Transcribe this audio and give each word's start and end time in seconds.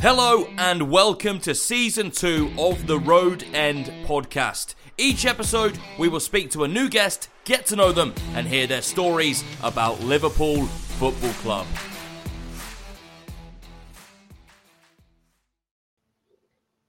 Hello 0.00 0.46
and 0.58 0.92
welcome 0.92 1.40
to 1.40 1.56
season 1.56 2.12
two 2.12 2.52
of 2.56 2.86
the 2.86 3.00
Road 3.00 3.44
End 3.52 3.86
podcast. 4.06 4.76
Each 4.96 5.26
episode, 5.26 5.76
we 5.98 6.08
will 6.08 6.20
speak 6.20 6.52
to 6.52 6.62
a 6.62 6.68
new 6.68 6.88
guest, 6.88 7.28
get 7.44 7.66
to 7.66 7.74
know 7.74 7.90
them, 7.90 8.14
and 8.34 8.46
hear 8.46 8.68
their 8.68 8.80
stories 8.80 9.42
about 9.60 10.00
Liverpool 10.00 10.66
Football 10.66 11.32
Club. 11.32 11.66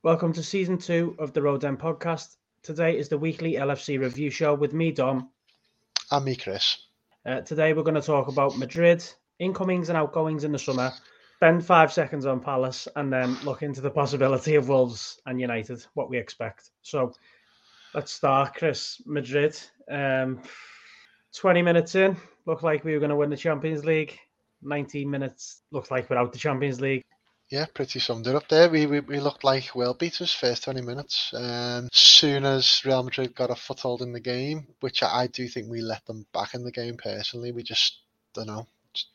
Welcome 0.04 0.32
to 0.34 0.44
season 0.44 0.78
two 0.78 1.16
of 1.18 1.34
the 1.34 1.42
Road 1.42 1.66
End 1.66 1.80
podcast. 1.80 2.36
Today 2.62 2.96
is 2.96 3.10
the 3.10 3.18
weekly 3.18 3.54
LFC 3.54 4.00
review 4.00 4.30
show 4.30 4.54
with 4.54 4.74
me, 4.74 4.92
Dom. 4.92 5.32
And 6.12 6.26
me, 6.26 6.36
Chris. 6.36 6.78
Uh, 7.26 7.42
today 7.42 7.74
we're 7.74 7.82
going 7.82 7.96
to 7.96 8.04
talk 8.04 8.28
about 8.28 8.60
Madrid, 8.60 9.04
incomings 9.40 9.90
and 9.90 9.98
outgoings 9.98 10.44
in 10.44 10.52
the 10.52 10.60
summer, 10.60 10.94
spend 11.40 11.66
five 11.66 11.94
seconds 11.94 12.26
on 12.26 12.42
Palace, 12.42 12.86
and 12.98 13.14
then 13.14 13.34
look 13.46 13.64
into 13.64 13.80
the 13.80 13.90
possibility 13.90 14.56
of 14.56 14.68
Wolves 14.68 15.22
and 15.26 15.40
United, 15.40 15.86
what 15.94 16.10
we 16.10 16.18
expect. 16.18 16.72
So 16.82 17.14
let's 17.94 18.12
start, 18.12 18.56
Chris. 18.56 19.02
Madrid, 19.06 19.58
um, 19.90 20.42
20 21.34 21.62
minutes 21.62 21.96
in, 21.96 22.18
looked 22.46 22.64
like 22.64 22.84
we 22.84 22.92
were 22.92 23.00
going 23.00 23.10
to 23.12 23.16
win 23.16 23.30
the 23.30 23.38
Champions 23.38 23.86
League. 23.86 24.20
19 24.64 25.10
minutes 25.10 25.62
looked 25.72 25.92
like 25.92 26.10
without 26.10 26.34
the 26.34 26.38
Champions 26.38 26.82
League. 26.82 27.06
Yeah, 27.50 27.68
pretty 27.74 28.00
summed 28.00 28.28
it 28.28 28.36
up 28.36 28.50
there. 28.50 28.70
We, 28.70 28.86
we, 28.86 29.00
we 29.00 29.22
looked 29.22 29.46
like 29.46 29.74
well 29.74 29.94
beaters 29.94 30.34
first 30.34 30.66
20 30.66 30.82
minutes. 30.82 31.32
Um, 31.34 31.88
soon 31.94 32.44
as 32.44 32.82
Real 32.84 33.02
Madrid 33.02 33.34
got 33.34 33.50
a 33.50 33.56
foothold 33.56 34.02
in 34.02 34.12
the 34.12 34.20
game, 34.20 34.68
which 34.82 35.02
I, 35.04 35.22
I 35.22 35.28
do 35.28 35.48
think 35.48 35.70
we 35.70 35.80
let 35.80 36.06
them 36.06 36.26
back 36.34 36.54
in 36.54 36.66
the 36.66 36.72
game 36.74 36.98
personally, 36.98 37.54
we 37.54 37.64
just, 37.64 38.02
don't 38.34 38.48
know, 38.48 38.68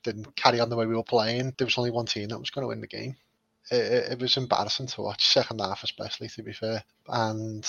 didn't 0.03 0.37
carry 0.37 0.61
on 0.61 0.69
the 0.69 0.77
way 0.77 0.87
we 0.87 0.97
were 0.97 1.03
playing. 1.03 1.55
There 1.57 1.67
was 1.67 1.79
only 1.79 1.91
one 1.91 2.07
team 2.07 2.29
that 2.29 2.39
was 2.39 2.51
going 2.51 2.65
to 2.65 2.69
win 2.69 2.81
the 2.81 2.87
game. 2.87 3.17
It, 3.71 3.77
it, 3.77 4.13
it 4.13 4.21
was 4.21 4.37
embarrassing 4.37 4.89
to 4.89 5.03
watch, 5.03 5.27
second 5.27 5.61
half 5.61 5.83
especially, 5.83 6.29
to 6.29 6.43
be 6.43 6.53
fair. 6.53 6.85
And 7.09 7.67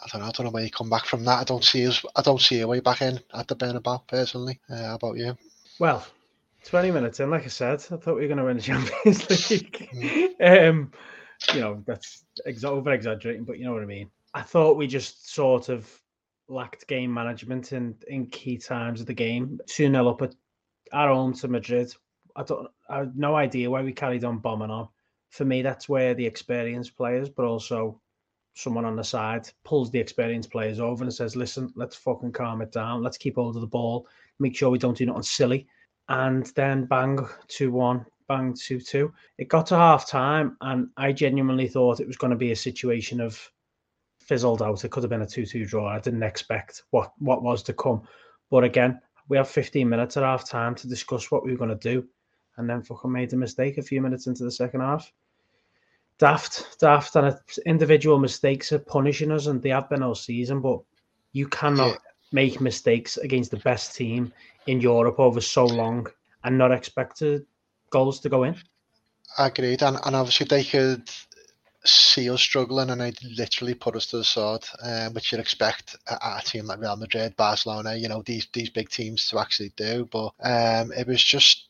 I 0.00 0.06
don't 0.08 0.20
know. 0.20 0.28
I 0.28 0.30
don't 0.30 0.46
know 0.46 0.52
where 0.52 0.64
you 0.64 0.70
come 0.70 0.90
back 0.90 1.06
from 1.06 1.24
that. 1.24 1.40
I 1.40 1.44
don't 1.44 1.64
see 1.64 1.86
us. 1.86 2.04
I 2.14 2.22
don't 2.22 2.40
see 2.40 2.60
a 2.60 2.68
way 2.68 2.80
back 2.80 3.02
in 3.02 3.20
at 3.34 3.48
the 3.48 3.56
Bernabeu 3.56 4.06
personally. 4.06 4.60
Uh, 4.70 4.84
how 4.84 4.94
about 4.94 5.16
you? 5.16 5.36
Well, 5.78 6.06
20 6.64 6.90
minutes 6.90 7.20
in, 7.20 7.30
like 7.30 7.44
I 7.44 7.48
said, 7.48 7.84
I 7.90 7.96
thought 7.96 8.16
we 8.16 8.22
were 8.22 8.34
going 8.34 8.38
to 8.38 8.44
win 8.44 8.56
the 8.56 8.62
Champions 9.04 9.50
League. 9.50 9.88
Mm. 9.94 10.68
um, 10.70 10.92
you 11.54 11.60
know, 11.60 11.82
that's 11.86 12.24
ex- 12.46 12.64
over 12.64 12.92
exaggerating, 12.92 13.44
but 13.44 13.58
you 13.58 13.64
know 13.64 13.72
what 13.72 13.82
I 13.82 13.86
mean. 13.86 14.10
I 14.34 14.42
thought 14.42 14.76
we 14.76 14.86
just 14.86 15.32
sort 15.32 15.68
of 15.68 15.90
lacked 16.48 16.86
game 16.88 17.12
management 17.12 17.72
in, 17.72 17.94
in 18.08 18.26
key 18.26 18.58
times 18.58 19.00
of 19.00 19.06
the 19.06 19.14
game. 19.14 19.60
2 19.66 19.90
0 19.90 20.08
up 20.08 20.22
at 20.22 20.34
our 20.92 21.08
home 21.08 21.34
to 21.34 21.48
Madrid. 21.48 21.94
I 22.36 22.42
don't 22.42 22.68
I 22.88 22.98
have 22.98 23.16
no 23.16 23.36
idea 23.36 23.70
why 23.70 23.82
we 23.82 23.92
carried 23.92 24.24
on 24.24 24.38
bombing 24.38 24.70
on. 24.70 24.88
For 25.30 25.44
me, 25.44 25.62
that's 25.62 25.88
where 25.88 26.14
the 26.14 26.26
experienced 26.26 26.96
players, 26.96 27.28
but 27.28 27.44
also 27.44 28.00
someone 28.54 28.84
on 28.84 28.96
the 28.96 29.04
side 29.04 29.48
pulls 29.64 29.90
the 29.90 29.98
experienced 29.98 30.50
players 30.50 30.80
over 30.80 31.04
and 31.04 31.12
says, 31.12 31.36
listen, 31.36 31.72
let's 31.76 31.96
fucking 31.96 32.32
calm 32.32 32.62
it 32.62 32.72
down. 32.72 33.02
Let's 33.02 33.18
keep 33.18 33.36
hold 33.36 33.54
of 33.56 33.60
the 33.60 33.68
ball. 33.68 34.06
Make 34.38 34.56
sure 34.56 34.70
we 34.70 34.78
don't 34.78 34.96
do 34.96 35.06
nothing 35.06 35.22
silly 35.22 35.68
and 36.08 36.46
then 36.56 36.86
bang 36.86 37.18
2 37.48 37.70
1, 37.70 38.06
bang 38.28 38.54
2 38.54 38.80
2. 38.80 39.12
It 39.38 39.48
got 39.48 39.66
to 39.66 39.76
half 39.76 40.08
time, 40.08 40.56
and 40.60 40.88
I 40.96 41.12
genuinely 41.12 41.68
thought 41.68 42.00
it 42.00 42.06
was 42.06 42.16
going 42.16 42.30
to 42.30 42.36
be 42.36 42.52
a 42.52 42.56
situation 42.56 43.20
of 43.20 43.50
fizzled 44.20 44.62
out. 44.62 44.84
It 44.84 44.90
could 44.90 45.02
have 45.02 45.10
been 45.10 45.22
a 45.22 45.26
2 45.26 45.46
2 45.46 45.66
draw. 45.66 45.88
I 45.88 46.00
didn't 46.00 46.22
expect 46.22 46.82
what, 46.90 47.12
what 47.18 47.42
was 47.42 47.62
to 47.64 47.72
come. 47.72 48.02
But 48.50 48.64
again, 48.64 49.00
we 49.28 49.36
have 49.36 49.48
15 49.48 49.88
minutes 49.88 50.16
at 50.16 50.22
half 50.22 50.48
time 50.48 50.74
to 50.76 50.88
discuss 50.88 51.30
what 51.30 51.44
we 51.44 51.52
were 51.52 51.58
going 51.58 51.76
to 51.76 51.76
do, 51.76 52.06
and 52.56 52.68
then 52.68 52.82
fucking 52.82 53.12
made 53.12 53.32
a 53.32 53.36
mistake 53.36 53.78
a 53.78 53.82
few 53.82 54.00
minutes 54.00 54.26
into 54.26 54.44
the 54.44 54.50
second 54.50 54.80
half. 54.80 55.12
Daft, 56.18 56.78
daft, 56.80 57.14
and 57.16 57.38
individual 57.66 58.18
mistakes 58.18 58.72
are 58.72 58.78
punishing 58.80 59.30
us, 59.30 59.46
and 59.46 59.62
they 59.62 59.68
have 59.68 59.88
been 59.88 60.02
all 60.02 60.14
season. 60.14 60.60
But 60.60 60.80
you 61.32 61.46
cannot 61.46 61.92
yeah. 61.92 61.98
make 62.32 62.60
mistakes 62.60 63.16
against 63.18 63.50
the 63.50 63.58
best 63.58 63.94
team 63.94 64.32
in 64.66 64.80
Europe 64.80 65.20
over 65.20 65.40
so 65.40 65.64
long 65.64 66.08
and 66.44 66.58
not 66.58 66.72
expect 66.72 67.22
goals 67.90 68.20
to 68.20 68.28
go 68.28 68.44
in. 68.44 68.56
Agreed, 69.38 69.82
and, 69.82 69.98
and 70.04 70.16
obviously 70.16 70.46
they 70.46 70.64
could 70.64 71.08
see 71.84 72.30
us 72.30 72.40
struggling 72.40 72.90
and 72.90 73.00
they 73.00 73.12
literally 73.36 73.74
put 73.74 73.96
us 73.96 74.06
to 74.06 74.18
the 74.18 74.24
sword, 74.24 74.64
um, 74.82 75.14
which 75.14 75.32
you'd 75.32 75.40
expect 75.40 75.96
a, 76.08 76.14
a, 76.14 76.42
team 76.44 76.66
like 76.66 76.80
Real 76.80 76.96
Madrid, 76.96 77.36
Barcelona, 77.36 77.94
you 77.94 78.08
know, 78.08 78.22
these 78.22 78.48
these 78.52 78.70
big 78.70 78.88
teams 78.88 79.28
to 79.28 79.38
actually 79.38 79.72
do. 79.76 80.08
But 80.10 80.32
um, 80.42 80.92
it 80.92 81.06
was 81.06 81.22
just 81.22 81.68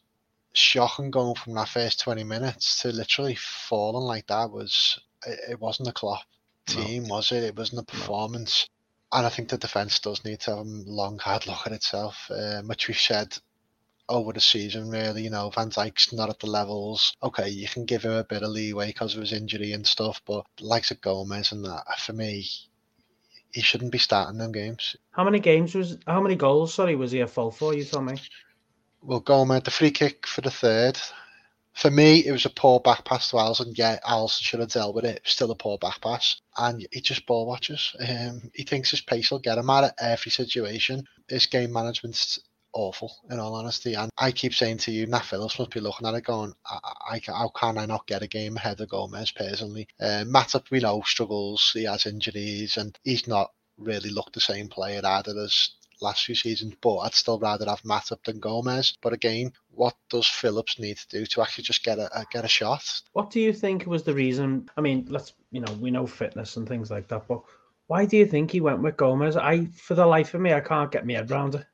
shocking 0.54 1.10
going 1.10 1.34
from 1.34 1.54
that 1.54 1.69
first 1.69 2.00
20 2.00 2.24
minutes 2.24 2.80
to 2.82 2.88
literally 2.88 3.36
falling 3.36 4.04
like 4.04 4.26
that 4.28 4.50
was 4.50 4.98
it, 5.26 5.38
it 5.50 5.60
wasn't 5.60 5.88
a 5.88 5.92
Klopp 5.92 6.25
team, 6.66 7.04
no. 7.04 7.16
was 7.16 7.32
it? 7.32 7.44
It 7.44 7.56
wasn't 7.56 7.82
a 7.82 7.84
performance 7.84 8.69
and 9.12 9.26
I 9.26 9.30
think 9.30 9.48
the 9.48 9.58
defence 9.58 9.98
does 10.00 10.25
need 10.25 10.40
to 10.40 10.50
have 10.50 10.58
a 10.58 10.62
long, 10.62 11.19
hard 11.19 11.46
look 11.46 11.66
at 11.66 11.72
itself, 11.72 12.30
um, 12.30 12.69
which 12.69 12.88
we've 12.88 12.98
said 12.98 13.38
over 14.08 14.32
the 14.32 14.41
season, 14.41 14.91
really. 14.91 15.22
You 15.22 15.30
know, 15.30 15.50
Van 15.50 15.70
Dijk's 15.70 16.12
not 16.12 16.30
at 16.30 16.41
the 16.41 16.46
levels. 16.46 17.14
Okay, 17.22 17.48
you 17.48 17.69
can 17.69 17.84
give 17.84 18.02
him 18.02 18.12
a 18.12 18.24
bit 18.24 18.42
of 18.42 18.50
leeway 18.50 18.88
because 18.88 19.14
of 19.14 19.20
his 19.20 19.32
injury 19.32 19.72
and 19.72 19.86
stuff, 19.86 20.20
but 20.26 20.46
likes 20.60 20.91
of 20.91 21.00
Gomez 21.00 21.52
and 21.52 21.64
that, 21.64 21.84
for 21.98 22.12
me, 22.12 22.46
he 23.52 23.60
shouldn't 23.60 23.92
be 23.92 23.98
starting 23.98 24.38
them 24.38 24.52
games. 24.52 24.96
How 25.12 25.24
many 25.24 25.41
games 25.41 25.74
was, 25.74 25.98
how 26.06 26.20
many 26.20 26.36
goals, 26.36 26.74
sorry, 26.74 26.96
was 26.96 27.12
he 27.12 27.20
a 27.20 27.26
fault 27.26 27.56
for, 27.56 27.74
you 27.74 27.84
tell 27.84 28.02
me? 28.02 28.16
Well, 29.02 29.20
Gomez, 29.20 29.62
the 29.62 29.70
free 29.70 29.91
kick 29.91 30.26
for 30.26 30.40
the 30.40 30.50
third, 30.50 30.98
for 31.78 31.90
me, 31.92 32.26
it 32.26 32.32
was 32.32 32.44
a 32.44 32.50
poor 32.50 32.80
back 32.80 33.04
pass 33.04 33.30
to 33.30 33.36
Alisson. 33.36 33.72
Yeah, 33.78 34.00
Alisson 34.04 34.42
should 34.42 34.58
have 34.58 34.70
dealt 34.70 34.96
with 34.96 35.04
it. 35.04 35.20
Still 35.25 35.52
a 35.52 35.54
poor 35.54 35.78
back 35.78 36.00
pass. 36.00 36.40
And 36.56 36.84
he 36.90 37.00
just 37.00 37.25
ball 37.25 37.46
watches. 37.46 37.94
Um, 38.00 38.50
he 38.52 38.64
thinks 38.64 38.90
his 38.90 39.00
pace 39.00 39.30
will 39.30 39.38
get 39.38 39.58
him 39.58 39.70
out 39.70 39.84
of 39.84 39.92
every 40.00 40.32
situation. 40.32 41.04
His 41.28 41.46
game 41.46 41.72
management's 41.72 42.40
awful, 42.78 43.12
in 43.28 43.40
all 43.40 43.56
honesty. 43.56 43.94
And 43.94 44.10
I 44.16 44.30
keep 44.30 44.54
saying 44.54 44.78
to 44.78 44.92
you, 44.92 45.06
Nat 45.06 45.24
Phillips 45.24 45.58
must 45.58 45.72
be 45.72 45.80
looking 45.80 46.06
at 46.06 46.14
it 46.14 46.24
going, 46.24 46.54
I, 46.64 46.78
I, 47.10 47.20
how 47.26 47.48
can 47.48 47.76
I 47.76 47.86
not 47.86 48.06
get 48.06 48.22
a 48.22 48.28
game 48.28 48.56
ahead 48.56 48.80
of 48.80 48.88
Gomez 48.88 49.32
personally? 49.32 49.88
Um, 50.00 50.32
Matip, 50.32 50.70
we 50.70 50.78
know, 50.78 51.02
struggles. 51.04 51.72
He 51.74 51.84
has 51.84 52.06
injuries 52.06 52.76
and 52.76 52.96
he's 53.02 53.26
not 53.26 53.50
really 53.76 54.10
looked 54.10 54.34
the 54.34 54.40
same 54.40 54.68
player 54.68 55.00
either 55.04 55.36
as 55.40 55.70
last 56.00 56.24
few 56.24 56.36
seasons, 56.36 56.74
but 56.80 56.98
I'd 56.98 57.14
still 57.14 57.40
rather 57.40 57.66
have 57.66 57.82
Matip 57.82 58.22
than 58.24 58.38
Gomez. 58.38 58.96
But 59.02 59.12
again, 59.12 59.52
what 59.70 59.96
does 60.08 60.28
Phillips 60.28 60.78
need 60.78 60.98
to 60.98 61.08
do 61.08 61.26
to 61.26 61.42
actually 61.42 61.64
just 61.64 61.82
get 61.82 61.98
a, 61.98 62.24
get 62.30 62.44
a 62.44 62.48
shot? 62.48 62.84
What 63.12 63.30
do 63.30 63.40
you 63.40 63.52
think 63.52 63.86
was 63.86 64.04
the 64.04 64.14
reason? 64.14 64.70
I 64.76 64.80
mean, 64.80 65.06
let's 65.10 65.34
you 65.50 65.60
know 65.60 65.72
we 65.80 65.90
know 65.90 66.06
fitness 66.06 66.56
and 66.56 66.68
things 66.68 66.92
like 66.92 67.08
that, 67.08 67.26
but 67.26 67.42
why 67.88 68.04
do 68.04 68.16
you 68.16 68.26
think 68.26 68.52
he 68.52 68.60
went 68.60 68.82
with 68.82 68.96
Gomez? 68.96 69.36
I, 69.36 69.64
for 69.66 69.94
the 69.94 70.06
life 70.06 70.34
of 70.34 70.40
me, 70.40 70.52
I 70.52 70.60
can't 70.60 70.92
get 70.92 71.06
my 71.06 71.14
head 71.14 71.30
around 71.30 71.56
it. 71.56 71.66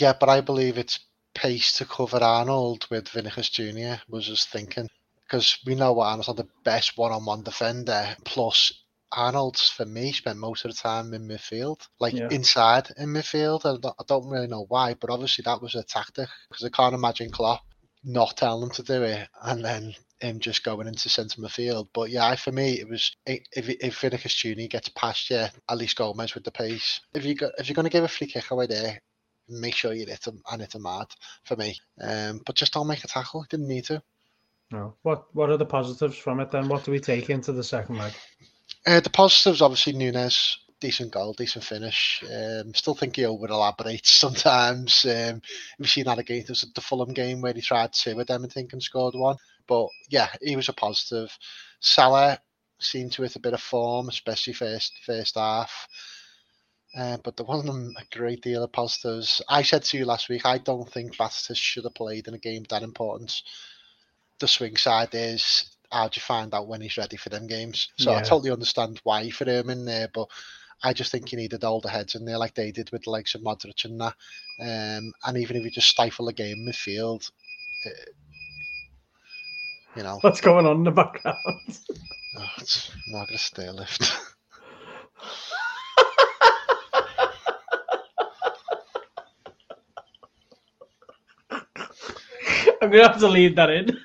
Yeah, 0.00 0.14
but 0.18 0.28
I 0.28 0.40
believe 0.40 0.78
it's 0.78 1.00
pace 1.34 1.72
to 1.78 1.84
cover 1.84 2.18
Arnold 2.22 2.86
with 2.90 3.08
Vinicius 3.08 3.50
Junior 3.50 4.00
was 4.08 4.26
his 4.26 4.44
thinking 4.44 4.88
because 5.26 5.58
we 5.66 5.74
know 5.74 5.92
what 5.92 6.06
Arnold's 6.06 6.28
not 6.28 6.36
the 6.36 6.48
best 6.64 6.96
one-on-one 6.96 7.42
defender. 7.42 8.16
Plus, 8.24 8.72
Arnold, 9.12 9.56
for 9.56 9.84
me, 9.84 10.12
spent 10.12 10.38
most 10.38 10.64
of 10.64 10.70
the 10.70 10.76
time 10.76 11.12
in 11.14 11.26
midfield, 11.28 11.86
like 12.00 12.14
yeah. 12.14 12.28
inside 12.30 12.90
in 12.96 13.08
midfield. 13.10 13.64
I 13.64 13.78
don't, 13.80 13.94
I 13.98 14.04
don't 14.06 14.28
really 14.28 14.46
know 14.46 14.66
why, 14.68 14.94
but 14.94 15.10
obviously 15.10 15.42
that 15.42 15.62
was 15.62 15.74
a 15.74 15.82
tactic 15.82 16.28
because 16.48 16.64
I 16.64 16.68
can't 16.68 16.94
imagine 16.94 17.30
Klopp 17.30 17.62
not 18.04 18.36
telling 18.36 18.64
him 18.64 18.70
to 18.70 18.82
do 18.82 19.02
it 19.02 19.28
and 19.42 19.64
then 19.64 19.94
him 20.20 20.38
just 20.38 20.64
going 20.64 20.86
into 20.86 21.08
centre 21.08 21.40
midfield. 21.40 21.88
But 21.92 22.10
yeah, 22.10 22.34
for 22.36 22.52
me, 22.52 22.80
it 22.80 22.88
was 22.88 23.14
if 23.26 23.42
if 23.54 24.00
Vinicius 24.00 24.34
Junior 24.34 24.68
gets 24.68 24.88
past 24.90 25.30
you, 25.30 25.46
at 25.68 25.78
least 25.78 25.96
Gomez 25.96 26.34
with 26.34 26.44
the 26.44 26.50
pace. 26.50 27.00
If 27.14 27.24
you 27.24 27.34
got 27.34 27.52
if 27.58 27.68
you're 27.68 27.74
going 27.74 27.84
to 27.84 27.90
give 27.90 28.04
a 28.04 28.08
free 28.08 28.26
kick 28.26 28.50
away 28.50 28.66
there, 28.66 29.00
make 29.48 29.74
sure 29.74 29.92
you 29.92 30.06
hit 30.06 30.26
him 30.26 30.42
and 30.50 30.60
hit 30.60 30.74
him 30.74 30.84
hard 30.84 31.08
for 31.44 31.56
me. 31.56 31.76
Um, 32.00 32.40
but 32.44 32.56
just 32.56 32.72
don't 32.72 32.88
make 32.88 33.04
a 33.04 33.08
tackle. 33.08 33.46
Didn't 33.48 33.68
need 33.68 33.84
to. 33.84 34.02
No. 34.70 34.94
What 35.02 35.26
What 35.34 35.50
are 35.50 35.56
the 35.56 35.66
positives 35.66 36.16
from 36.16 36.40
it 36.40 36.50
then? 36.50 36.68
What 36.68 36.84
do 36.84 36.90
we 36.90 37.00
take 37.00 37.30
into 37.30 37.52
the 37.52 37.64
second 37.64 37.98
leg? 37.98 38.12
Uh, 38.86 39.00
the 39.00 39.10
positives, 39.10 39.62
obviously, 39.62 39.92
Nunez, 39.92 40.58
decent 40.80 41.12
goal, 41.12 41.32
decent 41.32 41.64
finish. 41.64 42.22
Um, 42.24 42.74
still 42.74 42.94
think 42.94 43.16
he 43.16 43.24
over 43.24 43.46
elaborates 43.46 44.10
sometimes. 44.18 45.04
Um, 45.04 45.40
we've 45.78 45.88
seen 45.88 46.04
that 46.04 46.18
again. 46.18 46.44
There's 46.46 46.66
the 46.74 46.80
Fulham 46.80 47.12
game 47.12 47.40
where 47.40 47.54
he 47.54 47.60
tried 47.60 47.92
two 47.92 48.16
with 48.16 48.28
them 48.28 48.42
and 48.42 48.52
think 48.52 48.72
and 48.72 48.82
scored 48.82 49.14
one. 49.14 49.36
But 49.66 49.88
yeah, 50.10 50.28
he 50.42 50.56
was 50.56 50.68
a 50.68 50.72
positive. 50.72 51.36
Salah 51.80 52.38
seemed 52.80 53.12
to 53.12 53.22
hit 53.22 53.36
a 53.36 53.40
bit 53.40 53.54
of 53.54 53.60
form, 53.60 54.08
especially 54.08 54.52
first 54.52 54.98
first 55.04 55.36
half. 55.36 55.88
Uh, 56.96 57.16
but 57.24 57.36
there 57.36 57.46
wasn't 57.46 57.96
a 57.96 58.16
great 58.16 58.40
deal 58.40 58.62
of 58.62 58.72
positives. 58.72 59.42
I 59.48 59.62
said 59.62 59.82
to 59.84 59.98
you 59.98 60.04
last 60.04 60.28
week, 60.28 60.46
I 60.46 60.58
don't 60.58 60.90
think 60.90 61.18
Baptiste 61.18 61.60
should 61.60 61.84
have 61.84 61.94
played 61.94 62.28
in 62.28 62.34
a 62.34 62.38
game 62.38 62.64
that 62.70 62.82
important. 62.82 63.42
The 64.38 64.46
swing 64.46 64.76
side 64.76 65.08
is 65.12 65.76
how 65.90 66.08
do 66.08 66.18
you 66.18 66.22
find 66.22 66.54
out 66.54 66.68
when 66.68 66.80
he's 66.80 66.96
ready 66.96 67.16
for 67.16 67.30
them 67.30 67.46
games? 67.46 67.88
So 67.98 68.10
yeah. 68.10 68.18
I 68.18 68.22
totally 68.22 68.50
understand 68.50 69.00
why 69.04 69.22
you 69.22 69.32
put 69.32 69.48
him 69.48 69.70
in 69.70 69.84
there, 69.84 70.08
but 70.12 70.28
I 70.82 70.92
just 70.92 71.10
think 71.10 71.32
you 71.32 71.38
needed 71.38 71.64
older 71.64 71.88
heads 71.88 72.14
in 72.14 72.24
there 72.24 72.38
like 72.38 72.54
they 72.54 72.70
did 72.70 72.90
with 72.90 73.04
the 73.04 73.10
likes 73.10 73.34
of 73.34 73.42
Modric 73.42 73.84
and 73.84 74.00
that. 74.00 74.14
Um, 74.60 75.12
and 75.24 75.38
even 75.38 75.56
if 75.56 75.64
you 75.64 75.70
just 75.70 75.88
stifle 75.88 76.28
a 76.28 76.32
game 76.32 76.58
in 76.58 76.66
midfield, 76.66 77.30
uh, 77.86 77.90
you 79.96 80.02
know. 80.02 80.18
What's 80.20 80.40
going 80.40 80.66
on 80.66 80.76
in 80.78 80.84
the 80.84 80.90
background? 80.90 81.38
Oh, 82.36 82.48
it's 82.58 82.90
Margaret 83.06 83.38
Stairlift. 83.38 84.10
I'm 92.84 92.90
gonna 92.90 93.08
have 93.08 93.18
to 93.20 93.28
leave 93.28 93.56
that 93.56 93.70
in. 93.70 93.98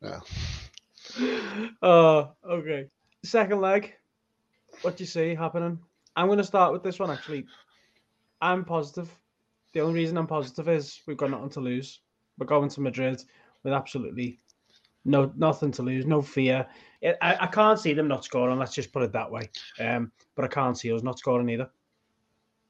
Yeah. 0.00 0.20
Oh, 1.82 2.32
okay. 2.48 2.86
Second 3.22 3.60
leg. 3.60 3.92
What 4.80 4.96
do 4.96 5.02
you 5.02 5.06
see 5.06 5.34
happening? 5.34 5.78
I'm 6.16 6.28
gonna 6.28 6.42
start 6.42 6.72
with 6.72 6.82
this 6.82 6.98
one 6.98 7.10
actually. 7.10 7.44
I'm 8.40 8.64
positive. 8.64 9.14
The 9.74 9.80
only 9.80 9.92
reason 9.92 10.16
I'm 10.16 10.26
positive 10.26 10.70
is 10.70 11.02
we've 11.06 11.18
got 11.18 11.32
nothing 11.32 11.50
to 11.50 11.60
lose. 11.60 12.00
We're 12.38 12.46
going 12.46 12.70
to 12.70 12.80
Madrid 12.80 13.22
with 13.62 13.74
absolutely 13.74 14.40
no 15.04 15.30
nothing 15.36 15.72
to 15.72 15.82
lose, 15.82 16.06
no 16.06 16.22
fear. 16.22 16.66
I, 17.04 17.14
I 17.20 17.44
I 17.44 17.46
can't 17.46 17.78
see 17.78 17.92
them 17.92 18.08
not 18.08 18.24
scoring. 18.24 18.58
Let's 18.58 18.74
just 18.74 18.90
put 18.90 19.02
it 19.02 19.12
that 19.12 19.30
way. 19.30 19.50
Um, 19.78 20.12
but 20.34 20.46
I 20.46 20.48
can't 20.48 20.78
see 20.78 20.90
us 20.94 21.02
not 21.02 21.18
scoring 21.18 21.50
either. 21.50 21.68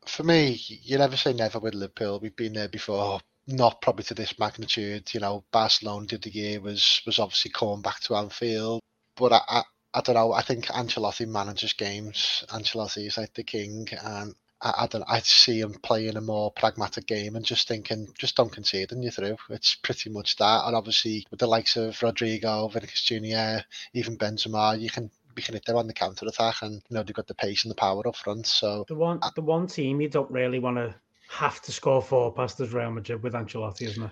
For 0.07 0.25
me, 0.25 0.61
you 0.67 0.99
never 0.99 1.17
say 1.17 1.33
never 1.33 1.61
with 1.61 1.75
Liverpool. 1.75 2.19
We've 2.19 2.35
been 2.35 2.55
there 2.55 2.69
before. 2.69 3.21
Not 3.51 3.83
probably 3.83 4.05
to 4.05 4.15
this 4.15 4.39
magnitude. 4.39 5.13
You 5.13 5.21
know, 5.21 5.45
Barcelona 5.51 6.07
did 6.07 6.23
the 6.23 6.31
year 6.31 6.61
was 6.61 7.03
was 7.05 7.19
obviously 7.19 7.51
coming 7.51 7.83
back 7.83 8.01
to 8.01 8.15
Anfield, 8.15 8.81
but 9.17 9.33
I, 9.33 9.41
I 9.49 9.63
I 9.93 10.01
don't 10.03 10.15
know. 10.15 10.33
I 10.33 10.43
think 10.43 10.67
Ancelotti 10.67 11.27
manages 11.27 11.73
games. 11.73 12.45
Ancelotti 12.51 13.07
is 13.07 13.19
like 13.19 13.35
the 13.35 13.43
king, 13.43 13.89
and 14.05 14.35
I, 14.61 14.75
I 14.83 14.87
don't. 14.87 15.05
I 15.09 15.21
see 15.21 15.61
him 15.61 15.75
playing 15.83 16.17
a 16.17 16.21
more 16.21 16.53
pragmatic 16.53 17.07
game 17.07 17.35
and 17.35 17.45
just 17.45 17.67
thinking, 17.67 18.09
just 18.19 18.37
don't 18.37 18.53
concede 18.53 18.93
and 18.93 19.03
you're 19.03 19.11
through. 19.11 19.37
It's 19.49 19.75
pretty 19.75 20.11
much 20.11 20.37
that. 20.37 20.63
And 20.67 20.77
obviously, 20.77 21.27
with 21.31 21.41
the 21.41 21.49
likes 21.49 21.77
of 21.77 21.99
Rodrygo, 21.99 22.73
Vinicius 22.73 23.03
Junior, 23.03 23.65
even 23.95 24.17
Benzema, 24.17 24.81
you 24.81 24.91
can 24.91 25.11
we 25.35 25.43
can 25.43 25.55
hit 25.55 25.65
them 25.65 25.77
on 25.77 25.89
the 25.89 25.93
counter 25.93 26.27
attack, 26.27 26.63
and 26.63 26.83
you 26.89 26.95
know 26.97 27.03
they've 27.03 27.15
got 27.15 27.27
the 27.27 27.35
pace 27.35 27.65
and 27.65 27.71
the 27.71 27.77
power 27.77 28.07
up 28.07 28.17
front. 28.17 28.47
So 28.47 28.85
The 28.87 28.95
one 28.95 29.21
the 29.35 29.43
one 29.43 29.67
team 29.67 30.01
you 30.01 30.09
don't 30.09 30.31
really 30.31 30.61
want 30.61 30.77
to 30.77 30.95
have 31.31 31.63
to 31.63 31.73
score 31.73 32.03
four 32.03 32.33
past 32.33 32.61
is 32.61 32.73
Real 32.73 32.91
Madrid 32.91 33.23
with 33.23 33.35
Ancelotti, 33.35 33.83
isn't 33.83 34.03
it? 34.03 34.11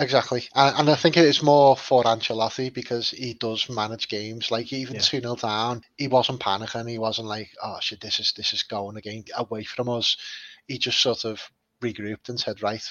Exactly, 0.00 0.48
and, 0.54 0.78
and 0.78 0.90
I 0.90 0.94
think 0.94 1.16
it's 1.16 1.42
more 1.42 1.76
for 1.76 2.04
Ancelotti 2.04 2.72
because 2.72 3.10
he 3.10 3.34
does 3.34 3.68
manage 3.68 4.08
games. 4.08 4.50
Like 4.50 4.72
even 4.72 4.94
Yeah. 4.94 5.00
two 5.02 5.20
0 5.20 5.36
down, 5.36 5.82
he 5.96 6.08
wasn't 6.08 6.40
panicking. 6.40 6.88
He 6.88 6.98
wasn't 6.98 7.28
like, 7.28 7.50
"Oh 7.62 7.78
shit, 7.80 8.00
this 8.00 8.18
is 8.20 8.32
this 8.32 8.52
is 8.52 8.62
going 8.62 8.96
again 8.96 9.24
away 9.36 9.64
from 9.64 9.88
us." 9.88 10.16
He 10.68 10.78
just 10.78 11.00
sort 11.00 11.24
of 11.24 11.42
regrouped 11.82 12.28
and 12.28 12.38
said, 12.38 12.62
"Right, 12.62 12.82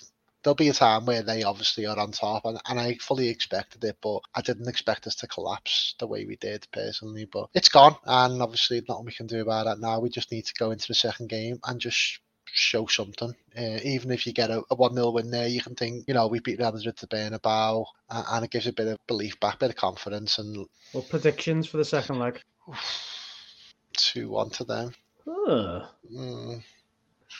there'll 0.43 0.55
be 0.55 0.67
a 0.69 0.73
time 0.73 1.05
where 1.05 1.23
they 1.23 1.43
obviously 1.43 1.85
are 1.85 1.97
on 1.97 2.11
top," 2.11 2.43
and, 2.45 2.59
and 2.67 2.79
I 2.79 2.95
fully 2.95 3.29
expected 3.29 3.83
it, 3.85 3.97
but 4.01 4.19
I 4.35 4.41
didn't 4.41 4.67
expect 4.67 5.07
us 5.07 5.15
to 5.15 5.27
collapse 5.27 5.95
the 5.99 6.07
way 6.07 6.25
we 6.25 6.35
did 6.35 6.67
personally. 6.73 7.25
But 7.25 7.49
it's 7.53 7.69
gone, 7.69 7.95
and 8.05 8.41
obviously 8.41 8.83
nothing 8.87 9.05
we 9.05 9.13
can 9.13 9.27
do 9.27 9.41
about 9.41 9.67
it 9.67 9.79
now. 9.79 10.01
We 10.01 10.09
just 10.09 10.31
need 10.31 10.45
to 10.45 10.53
go 10.59 10.71
into 10.71 10.89
the 10.89 10.93
second 10.93 11.29
game 11.29 11.59
and 11.63 11.79
just 11.79 12.19
show 12.53 12.85
something. 12.87 13.35
Uh, 13.57 13.79
even 13.83 14.11
if 14.11 14.25
you 14.25 14.33
get 14.33 14.49
a, 14.49 14.61
a 14.69 14.75
1 14.75 14.93
0 14.93 15.11
win 15.11 15.31
there, 15.31 15.47
you 15.47 15.61
can 15.61 15.75
think, 15.75 16.05
you 16.07 16.13
know, 16.13 16.27
we 16.27 16.39
beat 16.39 16.59
Real 16.59 16.71
Madrid 16.71 16.97
to 16.97 17.07
Bernabeu, 17.07 17.85
uh, 18.09 18.23
and 18.31 18.45
it 18.45 18.51
gives 18.51 18.67
a 18.67 18.73
bit 18.73 18.87
of 18.87 18.97
belief 19.07 19.39
back, 19.39 19.59
bit 19.59 19.69
of 19.69 19.75
confidence, 19.75 20.37
and 20.39 20.65
Well, 20.93 21.03
predictions 21.03 21.67
for 21.67 21.77
the 21.77 21.85
second 21.85 22.19
leg. 22.19 22.41
2 23.93 24.29
1 24.29 24.49
to 24.51 24.63
them. 24.63 24.93
Ugh. 25.27 25.83
Mm, 26.13 26.63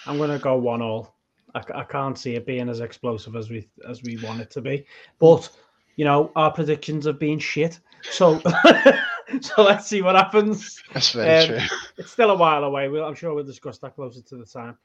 I'm 0.06 0.18
going 0.18 0.32
to 0.32 0.40
go 0.40 0.58
one 0.58 0.82
all. 0.82 1.16
I 1.56 1.84
can't 1.84 2.18
see 2.18 2.36
it 2.36 2.46
being 2.46 2.70
as 2.70 2.82
explosive 2.82 3.36
as 3.36 3.50
we 3.50 3.68
as 3.88 4.04
we 4.04 4.18
want 4.18 4.42
it 4.42 4.52
to 4.52 4.62
be, 4.62 4.86
but 5.18 5.50
you 5.96 6.06
know 6.06 6.32
our 6.36 6.52
predictions 6.52 7.06
have 7.06 7.18
been 7.18 7.40
shit. 7.40 7.80
So 8.12 8.40
so 9.42 9.64
let's 9.64 9.88
see 9.88 10.02
what 10.02 10.16
happens. 10.16 10.82
that's 10.94 11.12
very 11.12 11.30
Um, 11.30 11.48
true. 11.60 11.78
It's 11.98 12.12
still 12.12 12.32
a 12.32 12.36
while 12.36 12.64
away. 12.64 12.88
We'll, 12.90 13.06
I'm 13.06 13.16
sure 13.16 13.34
we'll 13.34 13.44
discuss 13.44 13.78
that 13.80 13.96
closer 13.96 14.22
to 14.22 14.38
the 14.38 14.46
time. 14.46 14.78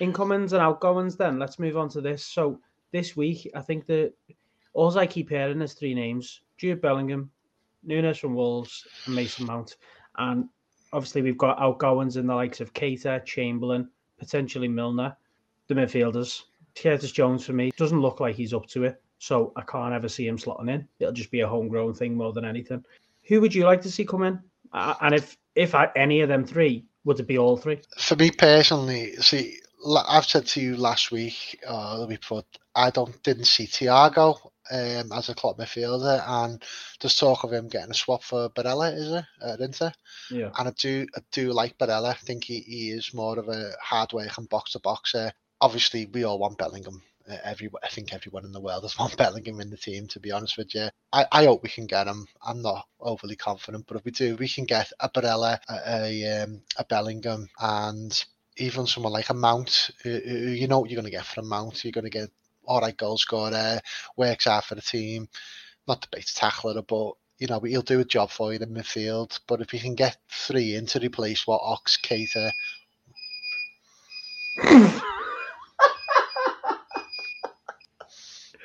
Incomings 0.00 0.52
and 0.52 0.62
outgoings. 0.62 1.16
Then 1.16 1.38
let's 1.38 1.58
move 1.58 1.76
on 1.76 1.88
to 1.90 2.00
this. 2.00 2.24
So 2.24 2.60
this 2.92 3.16
week, 3.16 3.50
I 3.54 3.60
think 3.60 3.86
that 3.86 4.12
all 4.72 4.96
I 4.98 5.06
keep 5.06 5.28
hearing 5.28 5.60
is 5.60 5.74
three 5.74 5.94
names: 5.94 6.40
Jude 6.56 6.80
Bellingham, 6.80 7.30
Nunes 7.84 8.18
from 8.18 8.34
Wolves, 8.34 8.86
and 9.06 9.14
Mason 9.14 9.46
Mount. 9.46 9.76
And 10.18 10.48
obviously, 10.92 11.22
we've 11.22 11.38
got 11.38 11.60
outgoings 11.60 12.16
in 12.16 12.26
the 12.26 12.34
likes 12.34 12.60
of 12.60 12.72
Keita, 12.72 13.24
Chamberlain, 13.24 13.88
potentially 14.18 14.68
Milner, 14.68 15.16
the 15.68 15.74
midfielders. 15.74 16.42
Curtis 16.74 17.12
Jones 17.12 17.44
for 17.44 17.52
me 17.52 17.70
doesn't 17.76 18.00
look 18.00 18.20
like 18.20 18.34
he's 18.36 18.54
up 18.54 18.66
to 18.68 18.84
it, 18.84 19.02
so 19.18 19.52
I 19.56 19.62
can't 19.62 19.92
ever 19.92 20.08
see 20.08 20.26
him 20.26 20.38
slotting 20.38 20.70
in. 20.70 20.88
It'll 21.00 21.12
just 21.12 21.30
be 21.30 21.40
a 21.40 21.48
homegrown 21.48 21.92
thing 21.94 22.16
more 22.16 22.32
than 22.32 22.46
anything. 22.46 22.82
Who 23.28 23.40
would 23.40 23.54
you 23.54 23.64
like 23.64 23.82
to 23.82 23.90
see 23.90 24.04
come 24.04 24.22
in? 24.24 24.40
Uh, 24.72 24.94
and 25.00 25.14
if 25.14 25.36
if 25.54 25.74
I, 25.74 25.90
any 25.96 26.20
of 26.20 26.28
them 26.28 26.44
three, 26.44 26.86
would 27.04 27.20
it 27.20 27.26
be 27.26 27.38
all 27.38 27.56
three? 27.56 27.80
For 27.98 28.16
me 28.16 28.30
personally, 28.30 29.16
see, 29.16 29.58
I've 30.08 30.24
said 30.24 30.46
to 30.48 30.60
you 30.60 30.76
last 30.76 31.10
week, 31.10 31.60
uh, 31.66 31.98
the 32.00 32.06
week 32.06 32.20
before, 32.20 32.44
I 32.74 32.90
don't 32.90 33.22
didn't 33.22 33.44
see 33.44 33.66
Thiago 33.66 34.38
um, 34.70 35.12
as 35.12 35.28
a 35.28 35.34
club 35.34 35.58
midfielder, 35.58 36.22
and 36.26 36.62
there's 37.00 37.16
talk 37.16 37.44
of 37.44 37.52
him 37.52 37.68
getting 37.68 37.90
a 37.90 37.94
swap 37.94 38.22
for 38.22 38.48
Barella, 38.50 38.96
is 38.96 39.10
it, 39.10 39.24
at 39.42 39.60
Inter? 39.60 39.92
Yeah. 40.30 40.50
And 40.58 40.68
I 40.68 40.72
do, 40.78 41.06
I 41.16 41.20
do 41.32 41.52
like 41.52 41.78
Barella. 41.78 42.10
I 42.10 42.14
think 42.14 42.44
he, 42.44 42.60
he 42.60 42.90
is 42.90 43.12
more 43.12 43.38
of 43.38 43.48
a 43.48 43.72
hard 43.80 44.12
working 44.12 44.46
box 44.46 44.72
to 44.72 44.78
boxer. 44.78 45.32
Obviously, 45.60 46.06
we 46.06 46.24
all 46.24 46.38
want 46.38 46.58
Bellingham. 46.58 47.02
Uh, 47.30 47.36
every, 47.44 47.70
I 47.82 47.88
think 47.88 48.12
everyone 48.12 48.44
in 48.44 48.52
the 48.52 48.60
world 48.60 48.84
has 48.84 48.98
want 48.98 49.16
Bellingham 49.16 49.60
in 49.60 49.70
the 49.70 49.76
team. 49.76 50.06
To 50.08 50.20
be 50.20 50.32
honest 50.32 50.56
with 50.58 50.74
you, 50.74 50.88
I, 51.12 51.26
I 51.30 51.44
hope 51.46 51.62
we 51.62 51.68
can 51.68 51.86
get 51.86 52.06
him. 52.06 52.26
I'm 52.44 52.62
not 52.62 52.86
overly 53.00 53.36
confident, 53.36 53.86
but 53.86 53.96
if 53.96 54.04
we 54.04 54.10
do, 54.10 54.36
we 54.36 54.48
can 54.48 54.64
get 54.64 54.90
a 55.00 55.08
Barella, 55.08 55.58
a 55.68 55.74
a, 56.04 56.42
um, 56.42 56.62
a 56.76 56.84
Bellingham, 56.84 57.48
and 57.60 58.24
even 58.56 58.86
someone 58.86 59.12
like 59.12 59.30
a 59.30 59.34
Mount. 59.34 59.90
who- 60.02 60.20
who 60.20 60.50
You 60.50 60.68
know 60.68 60.80
what 60.80 60.90
you're 60.90 61.00
going 61.00 61.10
to 61.10 61.16
get 61.16 61.26
from 61.26 61.48
Mount. 61.48 61.84
You're 61.84 61.92
going 61.92 62.04
to 62.04 62.10
get 62.10 62.30
all 62.64 62.80
right 62.80 62.96
goal 62.96 63.18
scorer, 63.18 63.80
works 64.16 64.44
hard 64.44 64.64
for 64.64 64.74
the 64.76 64.82
team, 64.82 65.28
not 65.88 66.00
the 66.00 66.08
best 66.16 66.36
tackler, 66.36 66.80
but 66.82 67.12
you 67.38 67.46
know 67.48 67.60
he'll 67.60 67.82
do 67.82 68.00
a 68.00 68.04
job 68.04 68.30
for 68.30 68.52
you 68.52 68.58
in 68.60 68.72
the 68.72 68.80
midfield. 68.80 69.38
But 69.48 69.60
if 69.60 69.72
you 69.72 69.80
can 69.80 69.94
get 69.94 70.16
three 70.28 70.76
in 70.76 70.86
to 70.86 71.00
replace 71.00 71.46
what 71.46 71.60
Ox, 71.62 71.98
Keita, 72.02 72.52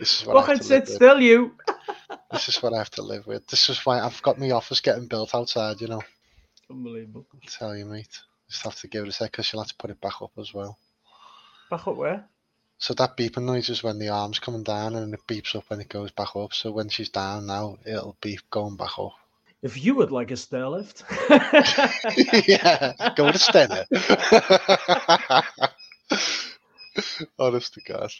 this 0.07 0.21
is 0.21 0.25
what 0.27 0.37
I 0.37 0.41
Fucking 0.41 0.55
have 0.55 0.61
to 0.61 0.67
live 0.69 0.87
sit 0.87 0.93
with. 0.93 0.95
still, 0.95 1.21
you. 1.21 1.51
This 2.31 2.49
is 2.49 2.61
what 2.63 2.73
I 2.73 2.77
have 2.77 2.89
to 2.91 3.01
live 3.01 3.27
with. 3.27 3.47
This 3.47 3.69
is 3.69 3.85
why 3.85 3.99
I've 3.99 4.21
got 4.21 4.39
my 4.39 4.51
office 4.51 4.79
getting 4.81 5.07
built 5.07 5.35
outside. 5.35 5.81
You 5.81 5.87
know, 5.87 6.01
Unbelievable. 6.69 7.25
I 7.33 7.45
tell 7.47 7.75
you, 7.75 7.85
mate. 7.85 8.19
Just 8.49 8.63
have 8.63 8.75
to 8.81 8.87
give 8.87 9.03
it 9.03 9.09
a 9.09 9.11
sec 9.11 9.31
because 9.31 9.51
you'll 9.51 9.61
have 9.61 9.69
to 9.69 9.75
put 9.75 9.89
it 9.89 9.99
back 9.99 10.21
up 10.21 10.31
as 10.37 10.53
well. 10.53 10.77
Back 11.69 11.87
up 11.87 11.95
where? 11.97 12.25
So 12.77 12.93
that 12.93 13.17
beeping 13.17 13.43
noise 13.43 13.69
is 13.69 13.83
when 13.83 13.99
the 13.99 14.09
arm's 14.09 14.39
coming 14.39 14.63
down 14.63 14.95
and 14.95 15.13
it 15.13 15.19
beeps 15.27 15.55
up 15.55 15.69
when 15.69 15.81
it 15.81 15.89
goes 15.89 16.11
back 16.11 16.35
up. 16.35 16.53
So 16.53 16.71
when 16.71 16.89
she's 16.89 17.09
down 17.09 17.45
now, 17.45 17.77
it'll 17.85 18.17
beep 18.21 18.41
going 18.49 18.77
back 18.77 18.97
up. 18.97 19.13
If 19.61 19.83
you 19.83 19.95
would 19.95 20.11
like 20.11 20.31
a 20.31 20.37
stair 20.37 20.69
lift. 20.69 21.03
yeah, 22.47 22.93
go 23.15 23.31
to 23.31 23.39
Stannah. 23.39 23.85
Honest 27.39 27.73
to 27.73 27.81
God. 27.81 28.11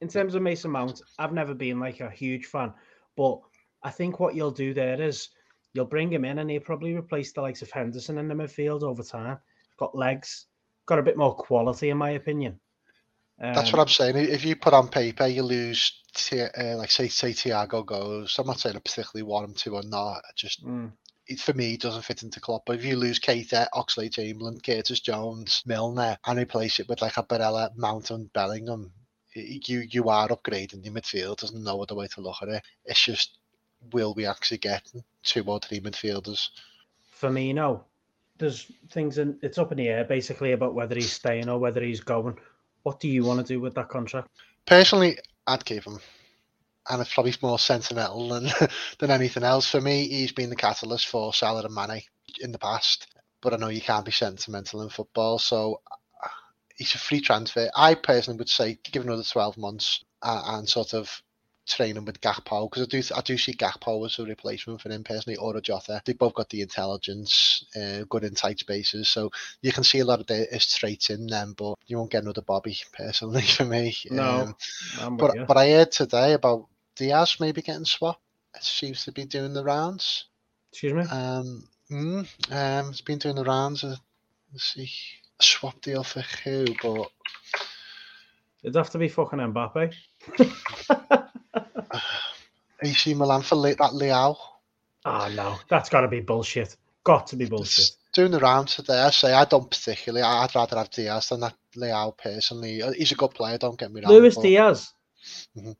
In 0.00 0.08
terms 0.08 0.34
of 0.34 0.42
Mason 0.42 0.70
Mount, 0.70 1.02
I've 1.18 1.32
never 1.32 1.54
been 1.54 1.78
like 1.78 2.00
a 2.00 2.10
huge 2.10 2.46
fan, 2.46 2.72
but 3.16 3.40
I 3.82 3.90
think 3.90 4.18
what 4.20 4.34
you'll 4.34 4.50
do 4.50 4.72
there 4.72 5.00
is 5.00 5.28
you'll 5.74 5.84
bring 5.84 6.12
him 6.12 6.24
in 6.24 6.38
and 6.38 6.50
he'll 6.50 6.60
probably 6.60 6.94
replace 6.94 7.32
the 7.32 7.42
likes 7.42 7.62
of 7.62 7.70
Henderson 7.70 8.18
in 8.18 8.28
the 8.28 8.34
midfield 8.34 8.82
over 8.82 9.02
time. 9.02 9.38
Got 9.78 9.94
legs, 9.96 10.46
got 10.86 10.98
a 10.98 11.02
bit 11.02 11.16
more 11.16 11.34
quality, 11.34 11.90
in 11.90 11.98
my 11.98 12.10
opinion. 12.10 12.60
That's 13.52 13.72
Um, 13.72 13.72
what 13.72 13.80
I'm 13.82 13.88
saying. 13.88 14.16
If 14.16 14.44
you 14.44 14.56
put 14.56 14.74
on 14.74 14.88
paper, 14.88 15.26
you 15.26 15.42
lose, 15.42 15.92
uh, 16.32 16.76
like 16.76 16.90
say, 16.90 17.08
say 17.08 17.32
Thiago 17.32 17.84
goes. 17.84 18.38
I'm 18.38 18.46
not 18.46 18.60
saying 18.60 18.76
I 18.76 18.80
particularly 18.80 19.24
want 19.28 19.48
him 19.48 19.54
to 19.54 19.74
or 19.76 19.82
not. 19.82 20.22
Just 20.36 20.64
mm, 20.64 20.92
it, 21.26 21.40
for 21.40 21.52
me, 21.54 21.74
it 21.74 21.80
doesn't 21.80 22.02
fit 22.02 22.22
into 22.22 22.40
club. 22.40 22.62
But 22.66 22.76
if 22.76 22.84
you 22.84 22.96
lose 22.96 23.18
Keita, 23.18 23.66
Oxlade-Chamberlain, 23.74 24.60
Curtis 24.60 25.00
Jones, 25.00 25.62
Milner, 25.66 26.18
and 26.26 26.38
replace 26.38 26.80
it 26.80 26.88
with 26.88 27.02
like 27.02 27.16
a 27.16 27.22
Barella, 27.24 27.70
Mountain, 27.76 28.30
Bellingham, 28.34 28.92
y- 28.92 28.99
you 29.34 29.86
you 29.88 30.08
are 30.08 30.28
upgrading 30.28 30.84
your 30.84 30.94
midfield. 30.94 31.40
There's 31.40 31.52
no 31.52 31.82
other 31.82 31.94
way 31.94 32.06
to 32.08 32.20
look 32.20 32.36
at 32.42 32.48
it. 32.48 32.62
It's 32.84 33.04
just 33.04 33.38
will 33.92 34.14
we 34.14 34.26
actually 34.26 34.58
get 34.58 34.90
two 35.22 35.42
or 35.44 35.60
three 35.60 35.80
midfielders? 35.80 36.48
Firmino, 37.20 37.82
there's 38.38 38.70
things 38.90 39.18
in 39.18 39.38
it's 39.42 39.58
up 39.58 39.72
in 39.72 39.78
the 39.78 39.88
air 39.88 40.04
basically 40.04 40.52
about 40.52 40.74
whether 40.74 40.94
he's 40.94 41.12
staying 41.12 41.48
or 41.48 41.58
whether 41.58 41.82
he's 41.82 42.00
going. 42.00 42.36
What 42.82 43.00
do 43.00 43.08
you 43.08 43.24
want 43.24 43.40
to 43.40 43.54
do 43.54 43.60
with 43.60 43.74
that 43.74 43.88
contract? 43.88 44.28
Personally, 44.66 45.18
I'd 45.46 45.64
keep 45.64 45.84
him. 45.84 45.98
And 46.88 47.00
it's 47.02 47.12
probably 47.12 47.34
more 47.42 47.58
sentimental 47.58 48.28
than, 48.28 48.48
than 48.98 49.10
anything 49.10 49.42
else. 49.42 49.70
For 49.70 49.80
me, 49.80 50.08
he's 50.08 50.32
been 50.32 50.48
the 50.48 50.56
catalyst 50.56 51.08
for 51.08 51.34
Salah 51.34 51.62
and 51.64 51.74
Mane 51.74 52.02
in 52.40 52.52
the 52.52 52.58
past. 52.58 53.06
But 53.42 53.52
I 53.52 53.56
know 53.58 53.68
you 53.68 53.82
can't 53.82 54.04
be 54.04 54.12
sentimental 54.12 54.82
in 54.82 54.88
football. 54.88 55.38
So 55.38 55.82
uh, 56.80 56.84
he's 56.84 56.94
a 56.94 56.98
free 56.98 57.20
transfer. 57.20 57.70
I 57.76 57.94
personally 57.94 58.38
would 58.38 58.48
say 58.48 58.78
give 58.82 59.04
another 59.04 59.22
12 59.22 59.58
months 59.58 60.04
uh, 60.22 60.42
and 60.58 60.68
sort 60.68 60.94
of 60.94 61.22
training 61.66 62.04
with 62.04 62.20
Gakpo 62.20 62.68
because 62.68 62.82
I 62.82 62.86
do 62.86 63.02
I 63.14 63.20
do 63.20 63.38
see 63.38 63.54
Gakpo 63.54 64.04
as 64.04 64.18
a 64.18 64.24
replacement 64.24 64.80
for 64.80 64.90
him 64.90 65.04
personally 65.04 65.36
or 65.36 65.56
a 65.56 65.60
Jota. 65.60 66.02
They 66.04 66.14
both 66.14 66.34
got 66.34 66.48
the 66.48 66.62
intelligence, 66.62 67.64
uh, 67.76 68.04
good 68.08 68.24
in 68.24 68.34
tight 68.34 68.58
spaces, 68.58 69.08
so 69.08 69.30
you 69.62 69.72
can 69.72 69.84
see 69.84 70.00
a 70.00 70.04
lot 70.04 70.20
of 70.20 70.26
the, 70.26 70.46
his 70.50 70.66
traits 70.66 71.10
in 71.10 71.26
them. 71.26 71.54
But 71.56 71.74
you 71.86 71.98
won't 71.98 72.10
get 72.10 72.22
another 72.22 72.42
Bobby 72.42 72.76
personally 72.92 73.42
for 73.56 73.64
me. 73.64 73.96
No, 74.10 74.54
um, 75.00 75.16
but 75.16 75.46
but 75.46 75.56
I 75.56 75.70
heard 75.70 75.92
today 75.92 76.32
about 76.32 76.66
Diaz 76.96 77.36
maybe 77.40 77.62
getting 77.62 77.84
swapped. 77.84 78.20
It 78.54 78.64
seems 78.64 79.04
to 79.04 79.12
be 79.12 79.24
doing 79.24 79.52
the 79.54 79.64
rounds. 79.64 80.26
Excuse 80.72 80.92
me. 80.92 81.02
Um, 81.02 81.68
mm, 81.90 82.26
um, 82.50 82.90
it's 82.90 83.00
been 83.00 83.18
doing 83.18 83.36
the 83.36 83.44
rounds. 83.44 83.84
Of, 83.84 83.98
let's 84.52 84.74
see, 84.74 84.90
swap 85.42 85.80
deal 85.80 86.04
for 86.04 86.20
who? 86.44 86.66
But 86.82 87.10
it'd 88.62 88.76
have 88.76 88.90
to 88.90 88.98
be 88.98 89.08
fucking 89.08 89.38
Mbappe. 89.38 89.94
AC 92.82 93.14
Milan 93.14 93.42
for 93.42 93.56
Le- 93.56 93.74
that 93.74 93.92
Leao. 93.92 94.36
Oh 95.04 95.32
no, 95.34 95.58
that's 95.68 95.88
got 95.88 96.02
to 96.02 96.08
be 96.08 96.20
bullshit. 96.20 96.76
Got 97.04 97.28
to 97.28 97.36
be 97.36 97.46
bullshit. 97.46 97.86
It's 97.86 97.96
doing 98.12 98.32
the 98.32 98.38
rounds 98.38 98.76
today. 98.76 99.00
I 99.00 99.10
say 99.10 99.32
I 99.32 99.44
don't 99.44 99.70
particularly. 99.70 100.22
I'd 100.22 100.54
rather 100.54 100.76
have 100.76 100.90
Diaz 100.90 101.28
than 101.28 101.40
that 101.40 101.54
Leao 101.76 102.16
personally. 102.16 102.82
Uh, 102.82 102.92
he's 102.92 103.12
a 103.12 103.16
good 103.16 103.30
player. 103.30 103.58
Don't 103.58 103.78
get 103.78 103.92
me 103.92 104.02
wrong. 104.02 104.12
Luis 104.12 104.36
Diaz. 104.36 104.92
Mm-hmm. 105.56 105.72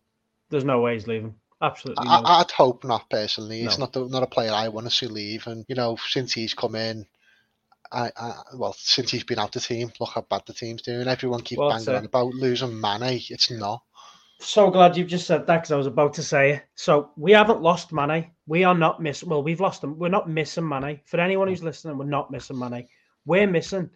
There's 0.51 0.65
no 0.65 0.81
way 0.81 0.95
he's 0.95 1.07
leaving. 1.07 1.35
Absolutely. 1.63 2.07
I, 2.09 2.39
would 2.39 2.51
hope 2.51 2.85
not 2.85 3.11
personally. 3.11 3.61
He's 3.61 3.79
no. 3.79 3.85
not 3.85 3.93
the, 3.93 4.09
not 4.09 4.23
a 4.23 4.27
player 4.27 4.51
I 4.51 4.69
want 4.69 4.87
to 4.87 4.91
see 4.91 5.07
leave. 5.07 5.47
And 5.47 5.65
you 5.69 5.75
know, 5.75 5.97
since 6.09 6.33
he's 6.33 6.55
come 6.55 6.75
in, 6.75 7.07
I, 7.93 8.11
I, 8.17 8.35
well, 8.55 8.75
since 8.79 9.11
he's 9.11 9.25
been 9.25 9.39
out 9.39 9.53
the 9.53 9.61
team, 9.61 9.91
look 9.99 10.11
how 10.11 10.23
bad 10.23 10.43
the 10.47 10.53
team's 10.53 10.83
doing. 10.83 11.09
Everyone 11.09 11.43
keeps 11.43 11.59
well, 11.59 11.71
banging 11.71 11.89
on 11.89 12.05
about 12.05 12.35
losing 12.35 12.81
Mane. 12.81 13.21
It's 13.29 13.51
not. 13.51 13.83
So 14.39 14.71
glad 14.71 14.97
you've 14.97 15.09
just 15.09 15.27
said 15.27 15.47
that 15.47 15.57
because 15.59 15.73
I 15.73 15.77
was 15.77 15.87
about 15.87 16.15
to 16.15 16.23
say 16.23 16.53
it. 16.53 16.63
So 16.75 17.11
we 17.17 17.33
haven't 17.33 17.61
lost 17.61 17.93
Mane. 17.93 18.31
We 18.47 18.65
are 18.65 18.75
not 18.75 19.03
missing. 19.03 19.29
Well, 19.29 19.43
we've 19.43 19.61
lost 19.61 19.83
them. 19.83 19.99
We're 19.99 20.09
not 20.09 20.31
missing 20.31 20.67
Mane. 20.67 21.01
For 21.05 21.21
anyone 21.21 21.49
who's 21.49 21.63
listening, 21.63 21.99
we're 21.99 22.07
not 22.07 22.31
missing 22.31 22.59
Mane. 22.59 22.87
We're 23.27 23.47
missing 23.47 23.91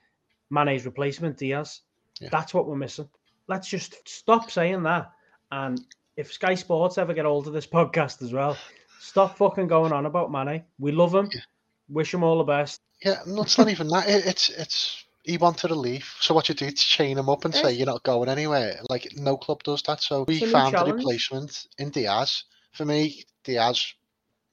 Mane's 0.51 0.85
replacement, 0.85 1.39
Diaz. 1.39 1.81
Yeah. 2.21 2.29
That's 2.31 2.53
what 2.53 2.67
we're 2.67 2.77
missing. 2.77 3.09
Let's 3.49 3.69
just 3.69 4.07
stop 4.09 4.51
saying 4.51 4.83
that. 4.83 5.13
And 5.51 5.81
if 6.17 6.33
Sky 6.33 6.55
Sports 6.55 6.99
ever 6.99 7.15
get 7.15 7.25
hold 7.25 7.47
of 7.47 7.53
this 7.53 7.67
podcast 7.79 8.23
as 8.23 8.33
well, 8.33 8.57
stop 9.01 9.39
fucking 9.39 9.69
going 9.69 9.93
on 9.93 10.07
about 10.07 10.31
Mane. 10.31 10.65
We 10.79 10.93
love 10.93 11.15
him. 11.15 11.29
Yeah. 11.33 11.41
Wish 11.89 12.15
him 12.15 12.23
all 12.23 12.39
the 12.39 12.45
best. 12.45 12.81
Yeah, 13.03 13.19
no, 13.27 13.43
it's 13.43 13.59
not 13.59 13.69
even 13.69 13.89
that. 13.89 14.09
It, 14.09 14.27
it's 14.27 14.49
it's 14.49 15.05
he 15.23 15.39
wanted 15.39 15.69
to 15.69 15.75
leave. 15.75 16.15
So 16.21 16.35
what 16.35 16.49
you 16.49 16.55
do 16.55 16.71
to 16.71 16.77
chain 16.77 17.19
him 17.19 17.29
up 17.29 17.45
and 17.45 17.55
say 17.55 17.73
you're 17.73 17.87
not 17.87 18.03
going 18.03 18.29
anywhere. 18.29 18.81
Like 18.89 19.09
no 19.17 19.37
club 19.37 19.63
does 19.63 19.83
that. 19.83 20.03
So 20.03 20.25
we 20.27 20.41
found 20.41 20.75
a 20.75 20.85
replacement 20.85 21.67
in 21.79 21.91
Diaz. 21.91 22.45
For 22.73 22.85
me, 22.85 23.25
Diaz 23.43 23.95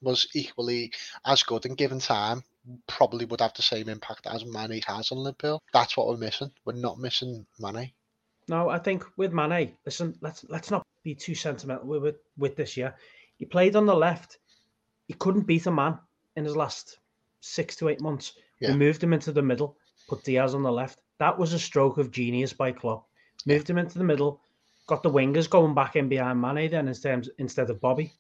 was 0.02 0.28
equally 0.34 0.92
as 1.26 1.44
good 1.44 1.66
and 1.66 1.78
given 1.78 2.00
time 2.00 2.44
probably 2.88 3.26
would 3.26 3.42
have 3.42 3.54
the 3.54 3.62
same 3.62 3.90
impact 3.90 4.28
as 4.28 4.46
Mane 4.46 4.82
has 4.88 5.12
on 5.12 5.20
Liverpool. 5.20 5.62
That's 5.74 5.98
what 5.98 6.08
we're 6.08 6.18
missing. 6.18 6.52
We're 6.66 6.74
not 6.74 7.00
missing 7.00 7.46
Mane. 7.60 7.92
No, 8.48 8.70
I 8.70 8.80
think 8.80 9.06
with 9.18 9.34
Mane, 9.34 9.78
listen, 9.86 10.16
let's 10.22 10.46
let's 10.50 10.72
not 10.72 10.86
be 11.04 11.16
too 11.16 11.36
sentimental 11.36 11.88
with 11.88 12.16
with 12.38 12.56
this 12.56 12.78
year. 12.78 12.96
He 13.38 13.46
played 13.46 13.76
on 13.76 13.86
the 13.86 13.96
left. 13.96 14.38
He 15.08 15.14
couldn't 15.14 15.48
beat 15.48 15.66
a 15.66 15.72
man 15.72 16.00
in 16.36 16.46
his 16.46 16.56
last 16.56 17.00
six 17.42 17.76
to 17.78 17.90
eight 17.90 18.02
months. 18.02 18.34
Yeah. 18.60 18.72
We 18.72 18.78
moved 18.78 19.04
him 19.04 19.14
into 19.14 19.32
the 19.32 19.42
middle, 19.42 19.78
put 20.08 20.24
Diaz 20.24 20.56
on 20.56 20.64
the 20.64 20.72
left. 20.72 21.02
That 21.20 21.38
was 21.38 21.54
a 21.54 21.60
stroke 21.60 21.98
of 21.98 22.12
genius 22.12 22.54
by 22.54 22.72
Klopp. 22.72 23.08
Moved 23.46 23.70
him 23.70 23.78
into 23.78 23.98
the 23.98 24.04
middle, 24.04 24.42
got 24.88 25.04
the 25.04 25.12
wingers 25.12 25.50
going 25.50 25.74
back 25.74 25.96
in 25.96 26.08
behind 26.08 26.40
Mane 26.42 26.70
then 26.70 26.88
instead 26.88 27.28
instead 27.40 27.70
of 27.70 27.82
Bobby. 27.82 28.14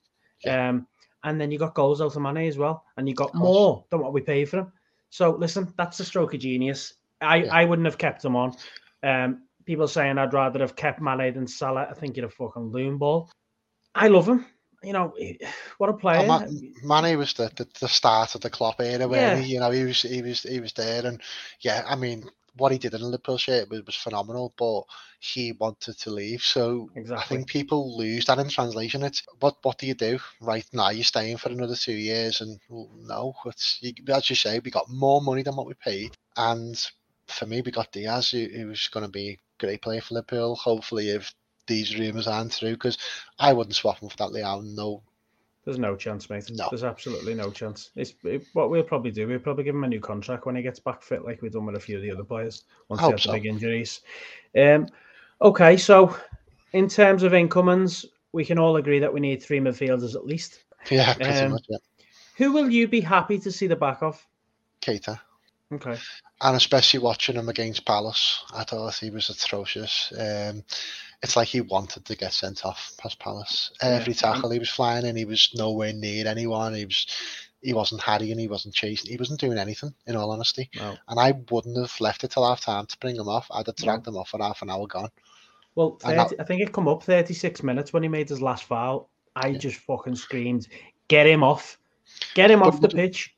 Yeah. 0.43 0.69
Um, 0.69 0.87
and 1.23 1.39
then 1.39 1.51
you 1.51 1.59
got 1.59 1.75
goals 1.75 2.01
out 2.01 2.15
of 2.15 2.21
Mane 2.21 2.47
as 2.47 2.57
well, 2.57 2.83
and 2.97 3.07
you 3.07 3.13
got 3.13 3.35
more 3.35 3.85
than 3.91 4.01
what 4.01 4.13
we 4.13 4.21
paid 4.21 4.49
for 4.49 4.59
him. 4.59 4.71
So 5.09 5.31
listen, 5.31 5.71
that's 5.77 5.99
a 5.99 6.05
stroke 6.05 6.33
of 6.33 6.39
genius. 6.39 6.93
I, 7.21 7.37
yeah. 7.37 7.53
I 7.53 7.65
wouldn't 7.65 7.85
have 7.85 7.99
kept 7.99 8.25
him 8.25 8.35
on. 8.35 8.55
Um, 9.03 9.43
people 9.65 9.87
saying 9.87 10.17
I'd 10.17 10.33
rather 10.33 10.59
have 10.59 10.75
kept 10.75 11.01
Mane 11.01 11.33
than 11.33 11.47
Salah. 11.47 11.87
I 11.89 11.93
think 11.93 12.17
you're 12.17 12.25
a 12.25 12.29
fucking 12.29 12.71
loon 12.71 12.97
ball. 12.97 13.29
I 13.93 14.07
love 14.07 14.27
him. 14.27 14.45
You 14.83 14.93
know, 14.93 15.13
eh, 15.19 15.33
what 15.77 15.89
a 15.89 15.93
oh, 15.93 15.97
player. 15.97 16.27
Oh, 16.27 16.45
Mane 16.83 17.17
was 17.17 17.33
the, 17.33 17.51
the, 17.55 17.67
the 17.79 17.87
start 17.87 18.35
of 18.35 18.41
the 18.41 18.49
Klopp 18.49 18.81
era 18.81 19.07
where 19.07 19.35
yeah. 19.35 19.41
he, 19.41 19.53
you 19.53 19.59
know 19.59 19.71
he 19.71 19.83
was 19.83 20.01
he 20.01 20.21
was 20.21 20.43
he 20.43 20.59
was 20.59 20.73
there 20.73 21.05
and 21.05 21.21
yeah, 21.61 21.83
I 21.87 21.95
mean 21.95 22.25
what 22.57 22.71
he 22.71 22.77
did 22.77 22.93
in 22.93 23.01
Liverpool 23.01 23.37
shirt 23.37 23.69
was, 23.69 23.85
was 23.85 23.95
phenomenal, 23.95 24.53
but 24.57 24.83
he 25.19 25.53
wanted 25.53 25.97
to 25.97 26.09
leave. 26.09 26.41
So 26.41 26.89
exactly. 26.95 27.23
I 27.23 27.27
think 27.27 27.47
people 27.47 27.97
lose 27.97 28.25
that 28.25 28.39
in 28.39 28.49
translation. 28.49 29.03
It's 29.03 29.23
what 29.39 29.57
what 29.61 29.77
do 29.77 29.87
you 29.87 29.93
do 29.93 30.19
right 30.41 30.65
now? 30.73 30.89
You're 30.89 31.03
staying 31.03 31.37
for 31.37 31.49
another 31.49 31.75
two 31.75 31.93
years, 31.93 32.41
and 32.41 32.59
well, 32.69 32.89
no, 32.99 33.33
it's 33.45 33.79
you, 33.81 33.93
as 34.13 34.29
you 34.29 34.35
say, 34.35 34.59
we 34.59 34.71
got 34.71 34.89
more 34.89 35.21
money 35.21 35.43
than 35.43 35.55
what 35.55 35.67
we 35.67 35.73
paid, 35.73 36.17
and 36.35 36.77
for 37.27 37.45
me, 37.45 37.61
we 37.61 37.71
got 37.71 37.91
Diaz, 37.91 38.31
who, 38.31 38.45
who 38.45 38.67
was 38.67 38.89
going 38.89 39.05
to 39.05 39.11
be 39.11 39.39
great 39.57 39.81
player 39.81 40.01
for 40.01 40.15
Liverpool. 40.15 40.55
Hopefully, 40.55 41.09
if 41.09 41.33
these 41.71 41.97
rumours 41.97 42.27
aren't 42.27 42.57
true, 42.57 42.73
because 42.73 42.97
I 43.39 43.53
wouldn't 43.53 43.75
swap 43.75 43.99
him 43.99 44.09
for 44.09 44.17
that 44.17 44.31
Leao. 44.31 44.63
No, 44.63 45.01
there's 45.65 45.79
no 45.79 45.95
chance, 45.95 46.29
mate. 46.29 46.49
No. 46.51 46.67
There's 46.69 46.83
absolutely 46.83 47.33
no 47.33 47.51
chance. 47.51 47.91
It's 47.95 48.13
it, 48.23 48.45
what 48.53 48.69
we'll 48.69 48.83
probably 48.83 49.11
do. 49.11 49.27
We'll 49.27 49.39
probably 49.39 49.63
give 49.63 49.75
him 49.75 49.83
a 49.83 49.87
new 49.87 49.99
contract 49.99 50.45
when 50.45 50.55
he 50.55 50.61
gets 50.61 50.79
back 50.79 51.01
fit, 51.01 51.23
like 51.23 51.41
we've 51.41 51.51
done 51.51 51.65
with 51.65 51.75
a 51.75 51.79
few 51.79 51.97
of 51.97 52.01
the 52.01 52.11
other 52.11 52.23
players 52.23 52.63
once 52.89 53.01
they 53.01 53.09
have 53.09 53.21
so. 53.21 53.31
big 53.31 53.45
injuries. 53.45 54.01
Um, 54.57 54.87
okay, 55.41 55.77
so 55.77 56.15
in 56.73 56.89
terms 56.89 57.23
of 57.23 57.33
incomings, 57.33 58.05
we 58.33 58.43
can 58.43 58.57
all 58.59 58.77
agree 58.77 58.99
that 58.99 59.13
we 59.13 59.19
need 59.19 59.41
three 59.41 59.59
midfielders 59.59 60.15
at 60.15 60.25
least. 60.25 60.63
Yeah, 60.89 61.13
pretty 61.13 61.31
um, 61.31 61.51
much. 61.51 61.65
Yeah. 61.69 61.77
Who 62.37 62.51
will 62.51 62.69
you 62.69 62.87
be 62.87 63.01
happy 63.01 63.39
to 63.39 63.51
see 63.51 63.67
the 63.67 63.75
back 63.75 64.01
of? 64.01 64.25
Keita. 64.81 65.19
Okay. 65.73 65.97
And 66.41 66.57
especially 66.57 66.99
watching 66.99 67.35
him 67.35 67.49
against 67.49 67.85
Palace, 67.85 68.43
I 68.53 68.63
thought 68.63 68.95
he 68.95 69.09
was 69.09 69.29
atrocious. 69.29 70.11
Um, 70.17 70.63
it's 71.23 71.35
like 71.35 71.47
he 71.47 71.61
wanted 71.61 72.05
to 72.05 72.15
get 72.15 72.33
sent 72.33 72.65
off 72.65 72.93
past 72.97 73.19
Palace. 73.19 73.71
Every 73.81 74.13
tackle 74.13 74.49
he 74.49 74.59
was 74.59 74.69
flying 74.69 75.05
in, 75.05 75.15
he 75.15 75.25
was 75.25 75.51
nowhere 75.55 75.93
near 75.93 76.27
anyone. 76.27 76.73
He 76.73 76.85
was 76.85 77.05
he 77.61 77.73
wasn't 77.73 78.01
harrying, 78.01 78.39
he 78.39 78.47
wasn't 78.47 78.73
chasing, 78.73 79.11
he 79.11 79.17
wasn't 79.17 79.39
doing 79.39 79.59
anything, 79.59 79.93
in 80.07 80.15
all 80.15 80.31
honesty. 80.31 80.67
No. 80.75 80.97
And 81.07 81.19
I 81.19 81.33
wouldn't 81.51 81.77
have 81.77 81.93
left 82.01 82.23
it 82.23 82.31
till 82.31 82.47
half 82.47 82.61
time 82.61 82.87
to 82.87 82.97
bring 82.97 83.17
him 83.17 83.27
off. 83.27 83.47
I'd 83.51 83.67
have 83.67 83.75
dragged 83.75 84.07
no. 84.07 84.13
him 84.13 84.17
off 84.17 84.29
for 84.29 84.41
half 84.41 84.63
an 84.63 84.71
hour 84.71 84.87
gone. 84.87 85.09
Well, 85.75 85.97
30, 86.01 86.15
that, 86.15 86.33
I 86.39 86.43
think 86.43 86.61
it 86.61 86.73
come 86.73 86.87
up 86.87 87.03
36 87.03 87.61
minutes 87.61 87.93
when 87.93 88.01
he 88.01 88.09
made 88.09 88.29
his 88.29 88.41
last 88.41 88.63
foul. 88.63 89.11
I 89.35 89.49
yeah. 89.49 89.59
just 89.59 89.77
fucking 89.81 90.15
screamed, 90.15 90.67
get 91.07 91.27
him 91.27 91.43
off. 91.43 91.77
Get 92.33 92.49
him 92.49 92.63
off 92.63 92.81
the 92.81 92.89
pitch 92.89 93.35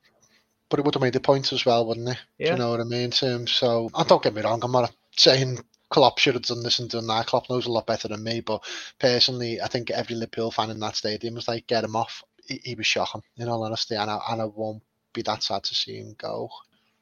but 0.73 0.79
it 0.79 0.85
would 0.85 0.95
have 0.95 1.03
made 1.03 1.13
the 1.13 1.19
points 1.19 1.53
as 1.53 1.67
well, 1.67 1.85
wouldn't 1.85 2.09
it? 2.09 2.17
Yeah. 2.39 2.47
Do 2.47 2.51
you 2.53 2.57
know 2.57 2.71
what 2.71 2.79
I 2.79 2.85
mean? 2.85 3.11
So, 3.11 3.45
so 3.45 3.91
and 3.93 4.07
don't 4.07 4.23
get 4.23 4.33
me 4.33 4.41
wrong, 4.41 4.59
I'm 4.63 4.71
not 4.71 4.91
saying 5.15 5.59
Klopp 5.93 6.17
should 6.17 6.33
have 6.33 6.43
done 6.43 6.63
this 6.63 6.79
and 6.79 6.89
done 6.89 7.05
that. 7.05 7.27
Klopp 7.27 7.49
knows 7.51 7.67
a 7.67 7.71
lot 7.71 7.85
better 7.85 8.07
than 8.07 8.23
me, 8.23 8.39
but 8.39 8.63
personally, 8.99 9.61
I 9.61 9.67
think 9.67 9.91
every 9.91 10.15
Liverpool 10.15 10.49
fan 10.49 10.71
in 10.71 10.79
that 10.79 10.95
stadium 10.95 11.35
was 11.35 11.47
like, 11.47 11.67
get 11.67 11.83
him 11.83 11.95
off. 11.95 12.23
He, 12.47 12.59
he 12.63 12.75
was 12.75 12.87
shocking, 12.87 13.21
in 13.37 13.47
all 13.47 13.63
honesty, 13.63 13.95
and 13.95 14.09
I, 14.09 14.19
and 14.29 14.41
I 14.41 14.45
won't 14.45 14.81
be 15.13 15.21
that 15.21 15.43
sad 15.43 15.63
to 15.65 15.75
see 15.75 15.97
him 15.97 16.15
go. 16.17 16.49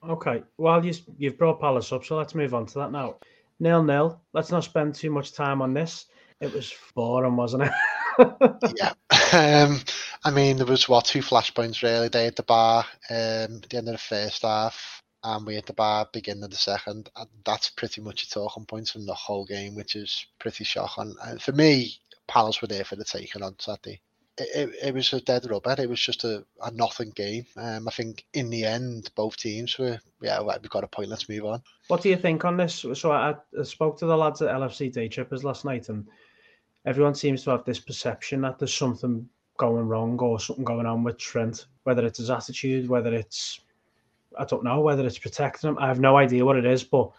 Okay, 0.08 0.44
well, 0.58 0.86
you, 0.86 0.94
you've 1.18 1.38
brought 1.38 1.62
Palace 1.62 1.94
up, 1.94 2.04
so 2.04 2.18
let's 2.18 2.36
move 2.36 2.54
on 2.54 2.66
to 2.66 2.80
that 2.80 2.92
now. 2.92 3.16
Nil 3.62 3.84
nil. 3.84 4.20
Let's 4.34 4.52
not 4.52 4.66
spend 4.66 4.96
too 4.96 5.10
much 5.10 5.34
time 5.34 5.62
on 5.62 5.74
this. 5.74 6.08
It 6.42 6.54
was 6.54 6.74
boring, 6.94 7.38
wasn't 7.38 7.64
it? 7.64 7.72
yeah. 8.76 8.94
Um, 9.32 9.80
I 10.26 10.32
mean, 10.32 10.58
there 10.58 10.66
was 10.66 10.90
what 10.90 11.06
two 11.06 11.22
flashpoints 11.22 11.82
really. 11.82 12.10
They 12.10 12.28
at 12.28 12.36
the 12.36 12.44
bar 12.44 12.84
um, 13.10 13.16
at 13.64 13.70
the 13.70 13.78
end 13.78 13.88
of 13.88 13.94
the 13.94 13.98
first 14.00 14.42
half, 14.42 15.01
and 15.24 15.46
we 15.46 15.58
at 15.58 15.66
the 15.66 15.74
bar 15.74 16.08
beginning 16.12 16.44
of 16.44 16.52
the 16.52 16.58
second. 16.58 17.10
And 17.16 17.30
that's 17.46 17.70
pretty 17.70 18.02
much 18.02 18.24
a 18.24 18.30
talking 18.30 18.66
point 18.66 18.90
from 18.90 19.06
the 19.06 19.14
whole 19.14 19.46
game, 19.46 19.76
which 19.76 19.96
is 19.96 20.26
pretty 20.40 20.64
shocking. 20.64 21.16
And 21.24 21.42
for 21.42 21.52
me, 21.52 21.96
Palace 22.28 22.62
were 22.62 22.68
there 22.68 22.84
for 22.84 22.96
the 22.96 23.04
taking 23.04 23.44
on 23.44 23.56
Saturday. 23.60 24.02
It, 24.38 24.50
it, 24.56 24.76
it, 24.88 24.94
was 24.94 25.12
a 25.14 25.22
dead 25.22 25.50
rubber. 25.50 25.76
It 25.78 25.90
was 25.90 26.00
just 26.00 26.24
a, 26.24 26.46
a 26.64 26.72
nothing 26.72 27.12
game. 27.12 27.46
Um, 27.58 27.88
I 27.88 27.92
think 27.92 28.26
in 28.34 28.50
the 28.50 28.64
end, 28.64 29.12
both 29.16 29.38
teams 29.38 29.78
were, 29.78 30.00
yeah, 30.22 30.42
we've 30.42 30.70
got 30.70 30.86
a 30.86 30.88
point. 30.88 31.10
Let's 31.10 31.30
move 31.30 31.46
on. 31.46 31.62
What 31.90 32.02
do 32.02 32.10
you 32.10 32.18
think 32.18 32.46
on 32.46 32.58
this? 32.58 32.86
So 32.94 33.12
I, 33.12 33.36
I 33.60 33.64
spoke 33.64 34.00
to 34.00 34.06
the 34.06 34.18
lads 34.18 34.42
at 34.42 34.56
LFC 34.56 34.92
Day 34.92 35.10
Trippers 35.10 35.44
last 35.44 35.66
night, 35.66 35.90
and 35.90 36.08
everyone 36.86 37.14
seems 37.14 37.44
to 37.44 37.52
have 37.52 37.66
this 37.66 37.80
perception 37.80 38.42
that 38.42 38.58
there's 38.58 38.74
something 38.74 39.28
going 39.58 39.88
wrong 39.88 40.18
or 40.20 40.40
something 40.40 40.66
going 40.66 40.86
on 40.86 41.04
with 41.04 41.18
Trent, 41.18 41.66
whether 41.84 42.06
it's 42.06 42.18
his 42.18 42.30
attitude, 42.30 42.90
whether 42.90 43.14
it's 43.14 43.60
I 44.38 44.46
don't 44.46 44.64
know 44.64 44.82
whether 44.82 45.06
it's 45.06 45.18
protecting 45.18 45.70
him. 45.70 45.78
I 45.80 45.88
have 45.88 46.00
no 46.00 46.18
idea 46.18 46.46
what 46.46 46.58
it 46.58 46.66
is, 46.66 46.84
but 46.84 47.12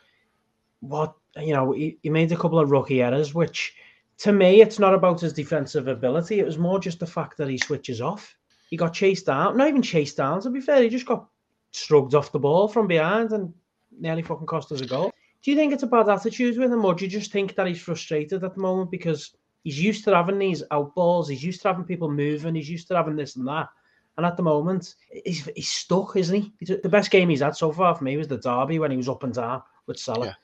what 0.81 1.15
you 1.37 1.55
know, 1.55 1.73
he, 1.73 1.99
he 2.03 2.11
made 2.11 2.31
a 2.33 2.37
couple 2.37 2.59
of 2.59 2.71
rookie 2.71 3.03
errors, 3.03 3.35
which 3.35 3.75
to 4.19 4.33
me 4.33 4.61
it's 4.61 4.79
not 4.79 4.95
about 4.95 5.21
his 5.21 5.33
defensive 5.33 5.89
ability. 5.89 6.41
It 6.41 6.47
was 6.47 6.59
more 6.59 6.79
just 6.79 7.01
the 7.01 7.07
fact 7.07 7.39
that 7.39 7.49
he 7.49 7.59
switches 7.59 8.01
off. 8.01 8.37
He 8.71 8.77
got 8.77 8.95
chased 8.95 9.27
down, 9.27 9.57
not 9.57 9.69
even 9.69 9.83
chased 9.83 10.17
down. 10.17 10.41
To 10.43 10.51
be 10.51 10.61
fair, 10.61 10.83
he 10.83 10.89
just 10.89 11.07
got 11.07 11.27
shrugged 11.73 12.15
off 12.15 12.33
the 12.33 12.39
ball 12.39 12.69
from 12.69 12.87
behind 12.87 13.33
and 13.33 13.53
nearly 13.99 14.23
fucking 14.23 14.47
cost 14.47 14.73
us 14.73 14.81
a 14.81 14.87
goal. 14.87 15.13
Do 15.43 15.51
you 15.51 15.57
think 15.57 15.73
it's 15.73 15.83
a 15.83 15.89
bad 15.89 16.09
attitude 16.09 16.57
with 16.57 16.73
him, 16.73 16.85
or 16.85 16.95
do 16.95 17.05
you 17.05 17.11
just 17.11 17.33
think 17.33 17.55
that 17.55 17.67
he's 17.67 17.81
frustrated 17.81 18.45
at 18.45 18.55
the 18.55 18.61
moment 18.61 18.91
because 18.91 19.33
He's 19.65 19.81
used 19.81 20.05
to 20.05 20.15
having 20.15 20.39
these 20.39 20.63
out 20.71 20.95
balls. 20.95 21.29
He's 21.29 21.45
used 21.45 21.63
to 21.63 21.69
having 21.69 21.85
people 21.85 22.11
moving. 22.11 22.55
He's 22.55 22.71
used 22.71 22.89
to 22.89 22.97
having 22.97 23.17
this 23.17 23.37
and 23.37 23.47
that. 23.47 23.69
And 24.17 24.27
at 24.27 24.37
the 24.37 24.43
moment, 24.43 24.95
he's, 25.25 25.49
he's 25.57 25.71
stuck, 25.71 26.17
isn't 26.17 26.53
he? 26.59 26.65
The 26.67 26.89
best 26.89 27.11
game 27.11 27.31
he's 27.31 27.41
had 27.41 27.57
so 27.57 27.73
far 27.73 27.95
for 27.95 28.05
me 28.05 28.17
was 28.17 28.29
the 28.29 28.37
derby 28.37 28.79
when 28.79 28.91
he 28.91 28.97
was 28.97 29.09
up 29.09 29.23
and 29.23 29.33
down 29.33 29.63
with 29.87 29.99
Salah, 29.99 30.37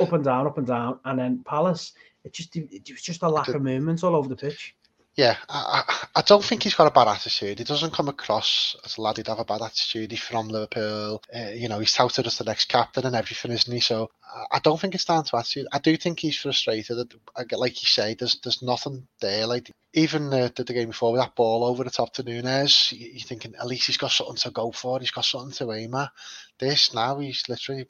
yeah. 0.00 0.04
up 0.04 0.12
and 0.12 0.22
down, 0.22 0.46
up 0.46 0.58
and 0.58 0.66
down, 0.66 1.00
and 1.04 1.18
then 1.18 1.42
Palace. 1.44 1.92
It 2.24 2.32
just 2.32 2.56
it 2.56 2.90
was 2.90 3.02
just 3.02 3.22
a 3.22 3.28
lack 3.28 3.48
of 3.48 3.62
movement 3.62 4.02
all 4.04 4.16
over 4.16 4.28
the 4.28 4.36
pitch. 4.36 4.74
Yeah, 5.16 5.38
I, 5.48 6.08
I, 6.14 6.20
don't 6.20 6.44
think 6.44 6.62
he's 6.62 6.74
got 6.74 6.88
a 6.88 6.90
bad 6.90 7.08
attitude. 7.08 7.58
He 7.58 7.64
doesn't 7.64 7.94
come 7.94 8.10
across 8.10 8.76
as 8.84 8.98
a 8.98 9.00
lad 9.00 9.16
who'd 9.16 9.28
have 9.28 9.38
a 9.38 9.46
bad 9.46 9.62
attitude. 9.62 10.10
He's 10.10 10.20
from 10.20 10.48
Liverpool. 10.48 11.22
Uh, 11.34 11.52
you 11.54 11.70
know, 11.70 11.78
he's 11.78 11.94
touted 11.94 12.26
as 12.26 12.36
the 12.36 12.44
next 12.44 12.66
captain 12.66 13.06
and 13.06 13.16
everything, 13.16 13.50
isn't 13.50 13.72
he? 13.72 13.80
So 13.80 14.10
I 14.52 14.58
don't 14.58 14.78
think 14.78 14.94
it's 14.94 15.06
down 15.06 15.24
to 15.24 15.38
attitude. 15.38 15.68
I 15.72 15.78
do 15.78 15.96
think 15.96 16.20
he's 16.20 16.36
frustrated. 16.36 17.14
Like 17.52 17.82
you 17.82 17.86
say, 17.86 18.12
there's 18.12 18.38
there's 18.40 18.60
nothing 18.60 19.08
there. 19.22 19.46
Like 19.46 19.70
even 19.94 20.26
uh, 20.34 20.50
the, 20.54 20.64
the 20.64 20.74
game 20.74 20.88
before 20.88 21.12
with 21.12 21.22
that 21.22 21.34
ball 21.34 21.64
over 21.64 21.82
the 21.82 21.90
top 21.90 22.12
to 22.14 22.22
Nunez, 22.22 22.92
you're 22.94 23.26
thinking 23.26 23.54
at 23.58 23.66
least 23.66 23.86
he's 23.86 23.96
got 23.96 24.10
something 24.10 24.36
to 24.36 24.50
go 24.50 24.70
for. 24.70 25.00
He's 25.00 25.12
got 25.12 25.24
something 25.24 25.52
to 25.52 25.72
aim 25.72 25.94
at. 25.94 26.10
This 26.58 26.92
now 26.92 27.20
he's 27.20 27.48
literally 27.48 27.86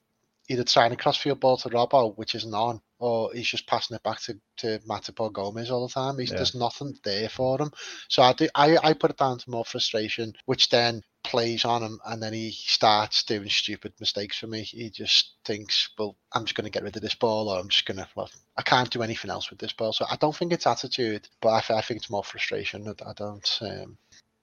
either 0.48 0.64
trying 0.64 0.92
a 0.92 0.96
crossfield 0.96 1.40
ball 1.40 1.56
to 1.58 1.68
Robbo, 1.68 2.16
which 2.16 2.34
isn't 2.34 2.54
on, 2.54 2.80
or 2.98 3.32
he's 3.32 3.48
just 3.48 3.66
passing 3.66 3.96
it 3.96 4.02
back 4.02 4.20
to, 4.22 4.38
to 4.58 4.78
Matip 4.88 5.20
or 5.20 5.30
Gomez 5.30 5.70
all 5.70 5.86
the 5.86 5.92
time. 5.92 6.18
He's, 6.18 6.30
yeah. 6.30 6.36
There's 6.36 6.54
nothing 6.54 6.96
there 7.04 7.28
for 7.28 7.60
him. 7.60 7.70
So 8.08 8.22
I, 8.22 8.32
do, 8.32 8.48
I, 8.54 8.78
I 8.82 8.92
put 8.92 9.10
it 9.10 9.18
down 9.18 9.38
to 9.38 9.50
more 9.50 9.64
frustration, 9.64 10.34
which 10.46 10.68
then 10.70 11.02
plays 11.24 11.64
on 11.64 11.82
him 11.82 11.98
and 12.06 12.22
then 12.22 12.32
he 12.32 12.52
starts 12.52 13.24
doing 13.24 13.48
stupid 13.48 13.92
mistakes 13.98 14.38
for 14.38 14.46
me. 14.46 14.62
He 14.62 14.88
just 14.90 15.34
thinks, 15.44 15.90
well, 15.98 16.16
I'm 16.32 16.44
just 16.44 16.54
going 16.54 16.64
to 16.64 16.70
get 16.70 16.84
rid 16.84 16.96
of 16.96 17.02
this 17.02 17.16
ball 17.16 17.48
or 17.48 17.58
I'm 17.58 17.68
just 17.68 17.86
going 17.86 17.98
to, 17.98 18.08
well, 18.14 18.30
I 18.56 18.62
can't 18.62 18.90
do 18.90 19.02
anything 19.02 19.30
else 19.30 19.50
with 19.50 19.58
this 19.58 19.72
ball. 19.72 19.92
So 19.92 20.06
I 20.08 20.16
don't 20.16 20.34
think 20.34 20.52
it's 20.52 20.66
attitude, 20.66 21.28
but 21.40 21.48
I, 21.48 21.78
I 21.78 21.80
think 21.82 21.98
it's 21.98 22.10
more 22.10 22.24
frustration. 22.24 22.86
I, 22.88 23.10
I 23.10 23.12
don't. 23.14 23.58
Um... 23.62 23.98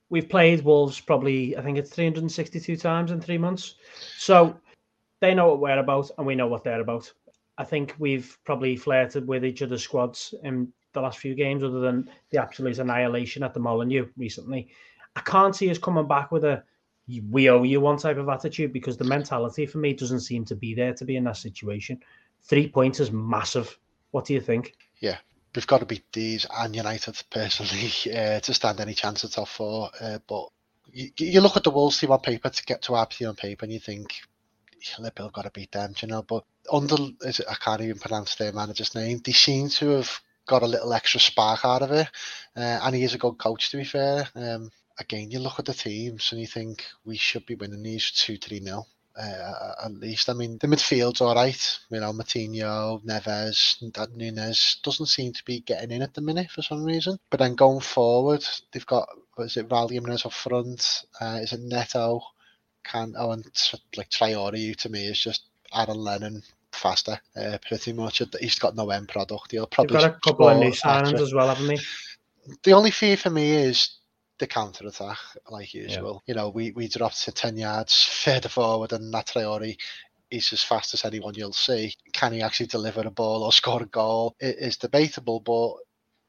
We've 0.09 0.29
played 0.29 0.63
Wolves 0.63 0.99
probably, 0.99 1.57
I 1.57 1.61
think 1.61 1.77
it's 1.77 1.89
362 1.89 2.75
times 2.75 3.11
in 3.11 3.19
three 3.19 3.37
months. 3.37 3.75
So 4.17 4.59
they 5.23 5.33
know 5.33 5.47
what 5.47 5.61
we're 5.61 5.79
about 5.79 6.11
and 6.17 6.27
we 6.27 6.35
know 6.35 6.47
what 6.47 6.65
they're 6.65 6.81
about. 6.81 7.09
I 7.57 7.63
think 7.63 7.95
we've 7.97 8.37
probably 8.43 8.75
flirted 8.75 9.25
with 9.25 9.45
each 9.45 9.61
other's 9.61 9.81
squads 9.81 10.33
in 10.43 10.73
the 10.91 10.99
last 10.99 11.17
few 11.17 11.33
games, 11.33 11.63
other 11.63 11.79
than 11.79 12.09
the 12.31 12.41
absolute 12.41 12.77
annihilation 12.77 13.41
at 13.41 13.53
the 13.53 13.61
Molineux 13.61 14.09
recently. 14.17 14.67
I 15.15 15.21
can't 15.21 15.55
see 15.55 15.69
us 15.69 15.77
coming 15.77 16.09
back 16.09 16.33
with 16.33 16.43
a 16.43 16.63
we 17.29 17.49
owe 17.49 17.63
you 17.63 17.79
one 17.79 17.97
type 17.97 18.17
of 18.17 18.27
attitude 18.27 18.73
because 18.73 18.97
the 18.97 19.05
mentality 19.05 19.65
for 19.65 19.77
me 19.77 19.93
doesn't 19.93 20.21
seem 20.21 20.43
to 20.45 20.57
be 20.57 20.73
there 20.73 20.93
to 20.93 21.05
be 21.05 21.15
in 21.15 21.23
that 21.23 21.37
situation. 21.37 22.01
Three 22.41 22.67
points 22.67 22.99
is 22.99 23.11
massive. 23.11 23.77
What 24.11 24.25
do 24.25 24.33
you 24.33 24.41
think? 24.41 24.75
Yeah, 24.99 25.17
we've 25.55 25.67
got 25.67 25.79
to 25.79 25.85
beat 25.85 26.11
these 26.11 26.45
and 26.57 26.75
United 26.75 27.21
personally 27.29 27.91
uh, 28.13 28.41
to 28.41 28.53
stand 28.53 28.81
any 28.81 28.93
chance 28.93 29.23
at 29.23 29.31
top 29.31 29.47
four. 29.47 29.89
Uh, 30.01 30.19
but 30.27 30.49
you, 30.91 31.11
you, 31.17 31.39
look 31.39 31.55
at 31.55 31.63
the 31.63 31.71
Wolves 31.71 31.97
team 31.97 32.11
on 32.11 32.19
paper 32.19 32.49
to 32.49 32.65
get 32.65 32.81
to 32.83 32.95
our 32.95 33.05
team 33.05 33.29
on 33.29 33.35
paper, 33.35 33.63
and 33.63 33.71
you 33.73 33.79
think 33.79 34.21
Liverpool 34.99 35.29
got 35.29 35.43
to 35.43 35.51
beat 35.51 35.71
them, 35.71 35.93
you 36.01 36.07
know. 36.07 36.23
But 36.23 36.43
under, 36.71 36.95
is 37.21 37.39
it, 37.39 37.47
I 37.49 37.55
can't 37.55 37.81
even 37.81 37.99
pronounce 37.99 38.35
their 38.35 38.53
manager's 38.53 38.95
name. 38.95 39.21
They 39.23 39.31
seem 39.31 39.69
to 39.69 39.89
have 39.89 40.19
got 40.45 40.63
a 40.63 40.67
little 40.67 40.93
extra 40.93 41.19
spark 41.19 41.63
out 41.63 41.81
of 41.81 41.91
it, 41.91 42.07
uh, 42.55 42.79
and 42.83 42.95
he 42.95 43.03
is 43.03 43.13
a 43.13 43.17
good 43.19 43.37
coach, 43.37 43.71
to 43.71 43.77
be 43.77 43.83
fair. 43.83 44.27
Um, 44.35 44.71
again, 44.99 45.31
you 45.31 45.39
look 45.39 45.59
at 45.59 45.65
the 45.65 45.73
teams 45.73 46.31
and 46.31 46.41
you 46.41 46.47
think 46.47 46.85
we 47.05 47.17
should 47.17 47.45
be 47.45 47.55
winning 47.55 47.83
these 47.83 48.11
two, 48.11 48.37
three 48.37 48.59
nil. 48.59 48.87
Uh, 49.15 49.73
at 49.85 49.93
least, 49.93 50.27
I 50.27 50.33
mean, 50.33 50.57
the 50.59 50.67
midfield's 50.67 51.21
all 51.21 51.35
right. 51.35 51.79
You 51.91 51.99
know, 51.99 52.11
Moutinho, 52.13 53.03
Neves, 53.05 53.79
Nunes 54.15 54.79
doesn't 54.83 55.05
seem 55.05 55.33
to 55.33 55.45
be 55.45 55.59
getting 55.59 55.91
in 55.91 56.01
at 56.01 56.15
the 56.15 56.21
minute 56.21 56.49
for 56.49 56.63
some 56.63 56.83
reason. 56.83 57.19
But 57.29 57.39
then 57.39 57.53
going 57.53 57.81
forward, 57.81 58.43
they've 58.71 58.85
got 58.85 59.07
what 59.35 59.45
is 59.45 59.57
it, 59.57 59.71
Jimenez 59.71 60.25
up 60.25 60.33
front? 60.33 61.03
Uh, 61.19 61.39
is 61.41 61.53
it 61.53 61.61
Neto? 61.61 62.21
Can 62.83 63.13
oh 63.17 63.31
and 63.31 63.45
like 63.95 64.09
Traore 64.09 64.75
to 64.75 64.89
me 64.89 65.07
is 65.07 65.19
just 65.19 65.43
Aaron 65.73 65.97
Lennon 65.97 66.43
faster, 66.71 67.19
uh, 67.35 67.57
pretty 67.67 67.93
much. 67.93 68.21
He's 68.39 68.59
got 68.59 68.75
no 68.75 68.89
end 68.89 69.07
product. 69.07 69.51
He'll 69.51 69.67
probably 69.67 69.99
got 69.99 70.11
a 70.11 70.19
couple 70.23 70.49
of 70.49 70.57
new 70.57 70.71
signings 70.71 71.21
as 71.21 71.33
well, 71.33 71.47
haven't 71.47 71.77
he? 71.77 71.85
The 72.63 72.73
only 72.73 72.91
fear 72.91 73.15
for 73.15 73.29
me 73.29 73.51
is 73.51 73.97
the 74.39 74.47
counter 74.47 74.87
attack, 74.87 75.17
like 75.49 75.73
usual. 75.73 76.21
Yeah. 76.25 76.31
You 76.31 76.35
know, 76.35 76.49
we, 76.49 76.71
we 76.71 76.87
dropped 76.87 77.23
to 77.23 77.31
10 77.31 77.57
yards 77.57 78.03
further 78.23 78.49
forward, 78.49 78.91
and 78.93 79.13
that 79.13 79.27
Traore 79.27 79.77
is 80.29 80.51
as 80.51 80.63
fast 80.63 80.93
as 80.93 81.05
anyone 81.05 81.35
you'll 81.35 81.53
see. 81.53 81.93
Can 82.11 82.33
he 82.33 82.41
actually 82.41 82.67
deliver 82.67 83.01
a 83.01 83.11
ball 83.11 83.43
or 83.43 83.51
score 83.53 83.83
a 83.83 83.85
goal? 83.85 84.35
It 84.39 84.57
is 84.59 84.77
debatable, 84.77 85.39
but 85.39 85.75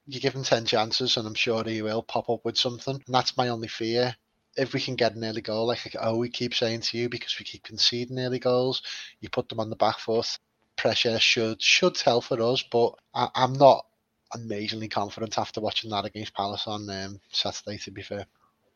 you 0.06 0.20
give 0.20 0.34
him 0.34 0.44
10 0.44 0.66
chances, 0.66 1.16
and 1.16 1.26
I'm 1.26 1.34
sure 1.34 1.64
he 1.64 1.82
will 1.82 2.02
pop 2.02 2.28
up 2.30 2.44
with 2.44 2.58
something. 2.58 2.94
And 2.94 3.14
that's 3.14 3.36
my 3.36 3.48
only 3.48 3.68
fear 3.68 4.14
if 4.56 4.72
we 4.72 4.80
can 4.80 4.94
get 4.94 5.14
an 5.14 5.24
early 5.24 5.40
goal, 5.40 5.66
like 5.66 5.96
oh, 6.00 6.16
we 6.16 6.28
keep 6.28 6.54
saying 6.54 6.80
to 6.80 6.98
you, 6.98 7.08
because 7.08 7.38
we 7.38 7.44
keep 7.44 7.62
conceding 7.62 8.18
early 8.18 8.38
goals, 8.38 8.82
you 9.20 9.28
put 9.28 9.48
them 9.48 9.60
on 9.60 9.70
the 9.70 9.76
back 9.76 9.98
foot. 9.98 10.38
Pressure 10.76 11.18
should 11.20 11.62
should 11.62 11.94
tell 11.94 12.20
for 12.20 12.40
us, 12.42 12.62
but 12.62 12.94
I, 13.14 13.28
am 13.36 13.52
not 13.52 13.86
amazingly 14.32 14.88
confident 14.88 15.38
after 15.38 15.60
watching 15.60 15.90
that 15.90 16.04
against 16.04 16.34
Palace 16.34 16.66
on 16.66 16.90
um, 16.90 17.20
Saturday. 17.30 17.78
To 17.78 17.90
be 17.90 18.02
fair, 18.02 18.26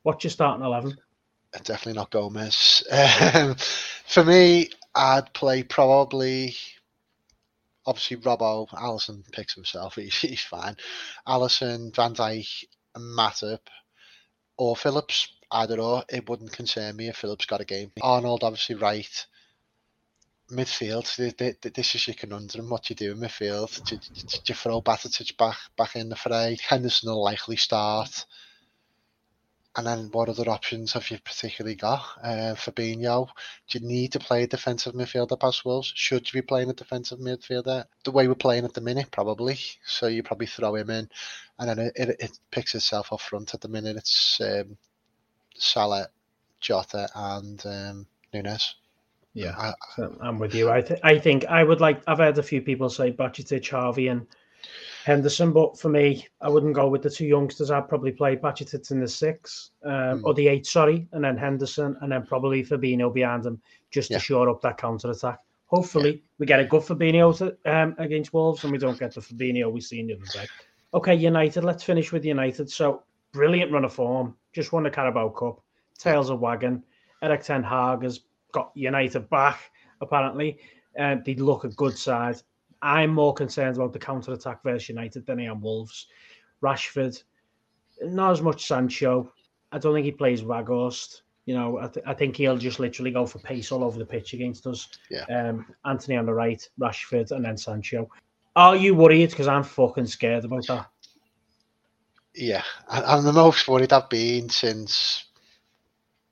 what's 0.03 0.23
your 0.23 0.31
starting 0.31 0.65
eleven? 0.65 0.97
Definitely 1.53 1.95
not 1.95 2.11
Gomez. 2.11 2.85
Um, 3.35 3.57
for 4.07 4.25
me, 4.25 4.71
I'd 4.95 5.33
play 5.33 5.63
probably 5.63 6.55
obviously 7.89 8.19
Robbo, 8.19 8.69
Alisson 8.69 9.25
picks 9.33 9.55
himself, 9.55 9.95
he's, 9.97 10.15
he's 10.15 10.43
fine. 10.43 10.77
Alisson, 11.27 11.95
Van 11.97 12.15
Dijk, 12.15 12.65
and 12.95 13.19
Matip, 13.19 13.61
or 14.57 14.77
Phillips. 14.77 15.33
Either 15.51 15.77
know. 15.77 16.05
it 16.09 16.29
wouldn't 16.29 16.53
concern 16.53 16.97
me 16.97 17.09
if 17.09 17.17
Phillips 17.17 17.47
got 17.47 17.61
a 17.61 17.65
game. 17.65 17.91
Arnold, 18.03 18.45
obviously, 18.45 18.75
right. 18.75 19.27
Midfield, 20.51 21.75
this 21.75 21.95
is 21.95 22.07
your 22.07 22.15
conundrum. 22.15 22.71
What 22.71 22.85
do 22.85 22.93
you 22.93 22.97
do 22.97 23.13
in 23.13 23.19
midfield? 23.19 23.83
Do, 23.85 23.97
do, 23.97 24.27
do 24.27 24.39
you 24.47 24.55
throw 24.55 24.81
Bajcetic 24.81 25.37
back 25.37 25.59
back 25.77 25.95
in 25.95 26.09
the 26.09 26.17
fray? 26.17 26.57
Henderson 26.67 27.11
will 27.11 27.23
likely 27.23 27.57
start. 27.57 28.25
And 29.77 29.87
then 29.87 30.09
what 30.11 30.29
other 30.29 30.49
options 30.49 30.95
have 30.95 31.09
you 31.11 31.19
particularly 31.25 31.77
got? 31.77 32.03
Uh, 32.23 32.55
Fabinho, 32.57 33.29
do 33.69 33.79
you 33.79 33.87
need 33.87 34.13
to 34.13 34.19
play 34.19 34.43
a 34.43 34.47
defensive 34.47 34.95
midfielder 34.95 35.39
past 35.39 35.65
Wolves? 35.65 35.93
Should 35.95 36.33
you 36.33 36.43
be 36.43 36.47
playing 36.47 36.71
a 36.71 36.73
defensive 36.75 37.21
midfielder? 37.21 37.85
The 38.05 38.11
way 38.11 38.27
we're 38.27 38.35
playing 38.35 38.65
at 38.65 38.75
the 38.75 38.81
minute, 38.81 39.11
probably. 39.13 39.59
So 39.87 40.07
you 40.07 40.23
probably 40.23 40.47
throw 40.47 40.75
him 40.75 40.91
in, 40.91 41.09
and 41.59 41.69
then 41.69 41.79
it, 41.79 41.93
it, 41.95 42.17
it 42.19 42.39
picks 42.51 42.75
itself 42.75 43.13
up 43.13 43.21
front 43.21 43.55
at 43.55 43.61
the 43.61 43.69
minute. 43.69 43.97
It's 43.97 44.41
um, 44.41 44.79
Salah, 45.59 46.09
Jota, 46.61 47.09
and 47.15 47.65
um, 47.67 48.07
Nunez. 48.33 48.75
Yeah, 49.35 49.55
I, 49.57 50.27
am 50.27 50.39
with 50.39 50.55
you. 50.55 50.71
I, 50.71 50.81
th- 50.81 51.01
I 51.05 51.19
think 51.19 51.45
I 51.47 51.63
would 51.63 51.81
like. 51.81 52.03
I've 52.07 52.19
heard 52.19 52.39
a 52.39 52.43
few 52.43 52.61
people 52.61 52.89
say 52.89 53.13
Bajcetic, 53.13 53.69
Harvey, 53.71 54.09
and 54.09 54.27
Henderson, 55.05 55.53
but 55.53 55.79
for 55.79 55.89
me, 55.89 56.27
I 56.41 56.49
wouldn't 56.49 56.75
go 56.75 56.89
with 56.89 57.03
the 57.03 57.11
two 57.11 57.27
youngsters. 57.27 57.71
I'd 57.71 57.89
probably 57.89 58.13
play 58.13 58.37
Bajcetic 58.37 58.91
in 58.91 59.01
the 59.01 59.09
six 59.09 59.71
um, 59.85 59.93
mm. 59.93 60.25
or 60.25 60.35
the 60.35 60.49
eight, 60.49 60.67
sorry, 60.67 61.07
and 61.13 61.23
then 61.23 61.37
Henderson, 61.37 61.97
and 62.01 62.11
then 62.11 62.27
probably 62.27 62.65
Fabinho 62.65 63.13
behind 63.13 63.47
him 63.47 63.61
just 63.91 64.11
yeah. 64.11 64.19
to 64.19 64.25
shore 64.25 64.49
up 64.49 64.61
that 64.63 64.79
counter 64.79 65.11
attack. 65.11 65.39
Hopefully, 65.67 66.11
yeah. 66.11 66.21
we 66.39 66.47
get 66.47 66.61
a 66.61 66.65
good 66.65 66.83
Fabinho 66.83 67.37
to, 67.39 67.57
um, 67.71 67.95
against 67.99 68.33
Wolves, 68.33 68.65
and 68.65 68.73
we 68.73 68.79
don't 68.79 68.99
get 68.99 69.15
the 69.15 69.21
Fabinho 69.21 69.71
we 69.71 69.81
seen 69.81 70.09
the 70.09 70.15
other 70.15 70.25
day. 70.33 70.47
Okay, 70.95 71.15
United. 71.15 71.65
Let's 71.65 71.85
finish 71.85 72.13
with 72.13 72.25
United. 72.25 72.71
So 72.71 73.03
brilliant 73.33 73.73
run 73.73 73.85
of 73.85 73.93
form. 73.93 74.35
Just 74.53 74.73
won 74.73 74.83
the 74.83 74.91
Carabao 74.91 75.31
Cup. 75.31 75.61
Tails 75.99 76.31
a 76.31 76.35
wagon. 76.35 76.83
Erik 77.23 77.43
Ten 77.43 77.63
Hag 77.63 78.03
has 78.03 78.21
got 78.53 78.71
United 78.75 79.29
back, 79.31 79.71
apparently. 80.01 80.59
Uh, 80.99 81.17
they 81.25 81.35
look 81.35 81.65
a 81.65 81.69
good 81.69 81.97
side. 81.97 82.41
I'm 82.83 83.13
more 83.13 83.35
concerned 83.35 83.77
about 83.77 83.93
the 83.93 83.99
counter 83.99 84.33
attack 84.33 84.63
versus 84.63 84.89
United 84.89 85.27
than 85.27 85.41
I 85.41 85.45
am 85.45 85.61
Wolves. 85.61 86.07
Rashford, 86.63 87.23
not 88.03 88.33
as 88.33 88.43
much 88.43 88.67
Sancho. 88.67 89.33
I 89.73 89.79
don't 89.79 89.95
think 89.95 90.05
he 90.05 90.13
plays 90.13 90.43
Weghorst. 90.43 91.23
You 91.47 91.55
know, 91.55 91.79
I, 91.79 91.89
th- 91.89 92.05
I, 92.07 92.15
think 92.15 92.37
he'll 92.37 92.59
just 92.59 92.79
literally 92.79 93.11
go 93.11 93.27
for 93.27 93.39
pace 93.39 93.73
all 93.73 93.83
over 93.83 93.99
the 93.99 94.05
pitch 94.05 94.35
against 94.35 94.67
us. 94.67 94.89
Yeah. 95.11 95.25
Um, 95.25 95.67
Antony 95.87 96.17
on 96.17 96.27
the 96.27 96.35
right, 96.35 96.67
Rashford, 96.79 97.31
and 97.31 97.45
then 97.45 97.57
Sancho. 97.57 98.09
Are 98.55 98.77
you 98.77 98.95
worried? 98.95 99.31
Because 99.31 99.49
I'm 99.49 99.63
fucking 99.63 100.07
scared 100.07 100.45
about 100.45 100.67
that. 100.67 100.89
Yeah, 102.35 102.63
I'm 102.89 103.25
the 103.25 103.33
most 103.33 103.67
worried 103.67 103.93
I've 103.93 104.09
been 104.09 104.49
since 104.49 105.25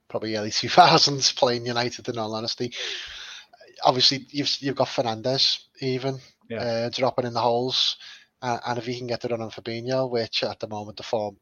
probably 0.09 0.37
early 0.37 0.51
2000s 0.53 1.37
playing 1.37 1.67
United. 1.67 2.09
In 2.09 2.19
all 2.19 2.35
honesty, 2.35 2.73
obviously 3.83 4.27
you've 4.31 4.55
you've 4.61 4.77
got 4.77 4.89
Fernandes 4.89 5.61
even 5.81 6.19
yeah. 6.49 6.59
uh, 6.59 6.91
dropping 6.91 7.27
in 7.27 7.35
the 7.35 7.41
holes, 7.41 7.97
uh, 8.43 8.59
and 8.67 8.79
if 8.79 8.87
he 8.87 8.99
can 8.99 9.07
get 9.07 9.21
the 9.21 9.29
run 9.29 9.43
on 9.43 9.51
Fabinho, 9.51 10.11
which 10.11 10.43
at 10.43 10.61
the 10.61 10.69
moment 10.69 10.97
the 10.97 11.03
form 11.03 11.37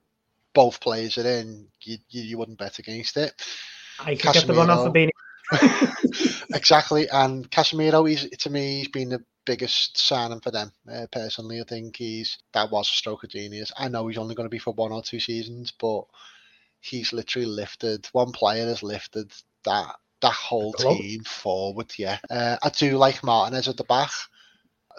both 0.55 0.81
players 0.81 1.19
are 1.19 1.27
in, 1.27 1.67
you 1.83 1.99
you, 2.09 2.23
you 2.23 2.39
wouldn't 2.39 2.59
bet 2.59 2.79
against 2.79 3.17
it. 3.17 3.33
I 4.01 4.17
could 4.17 4.33
get 4.33 4.47
the 4.47 4.55
run 4.55 4.71
on 4.71 4.93
Fabinho. 4.93 5.11
exactly, 6.55 7.09
and 7.09 7.51
Casemiro, 7.51 8.09
he's 8.09 8.29
to 8.39 8.51
me, 8.51 8.79
he's 8.79 8.89
been 8.89 9.11
the 9.11 9.25
biggest 9.45 9.99
signing 9.99 10.41
for 10.41 10.51
them. 10.51 10.73
Uh, 10.91 11.07
personally, 11.11 11.61
I 11.61 11.65
think 11.65 11.97
he's 11.97 12.39
that 12.53 12.71
was 12.71 12.89
a 12.89 12.97
stroke 12.97 13.25
of 13.25 13.31
genius. 13.31 13.73
I 13.77 13.89
know 13.89 14.07
he's 14.07 14.19
only 14.19 14.35
going 14.35 14.47
to 14.47 14.55
be 14.55 14.59
for 14.59 14.73
one 14.73 14.93
or 14.93 15.03
two 15.03 15.21
seasons, 15.21 15.73
but 15.73 16.05
he's 16.81 17.13
literally 17.13 17.47
lifted. 17.47 18.07
One 18.13 18.33
player 18.33 18.67
has 18.67 18.83
lifted 18.83 19.33
that 19.65 19.97
that 20.21 20.33
whole 20.33 20.73
team 20.73 21.25
forward. 21.25 21.93
Yeah, 21.97 22.19
uh, 22.31 22.57
I 22.63 22.71
do 22.71 22.97
like 22.97 23.23
Martinez 23.23 23.69
at 23.69 23.77
the 23.77 23.85
back. 23.85 24.11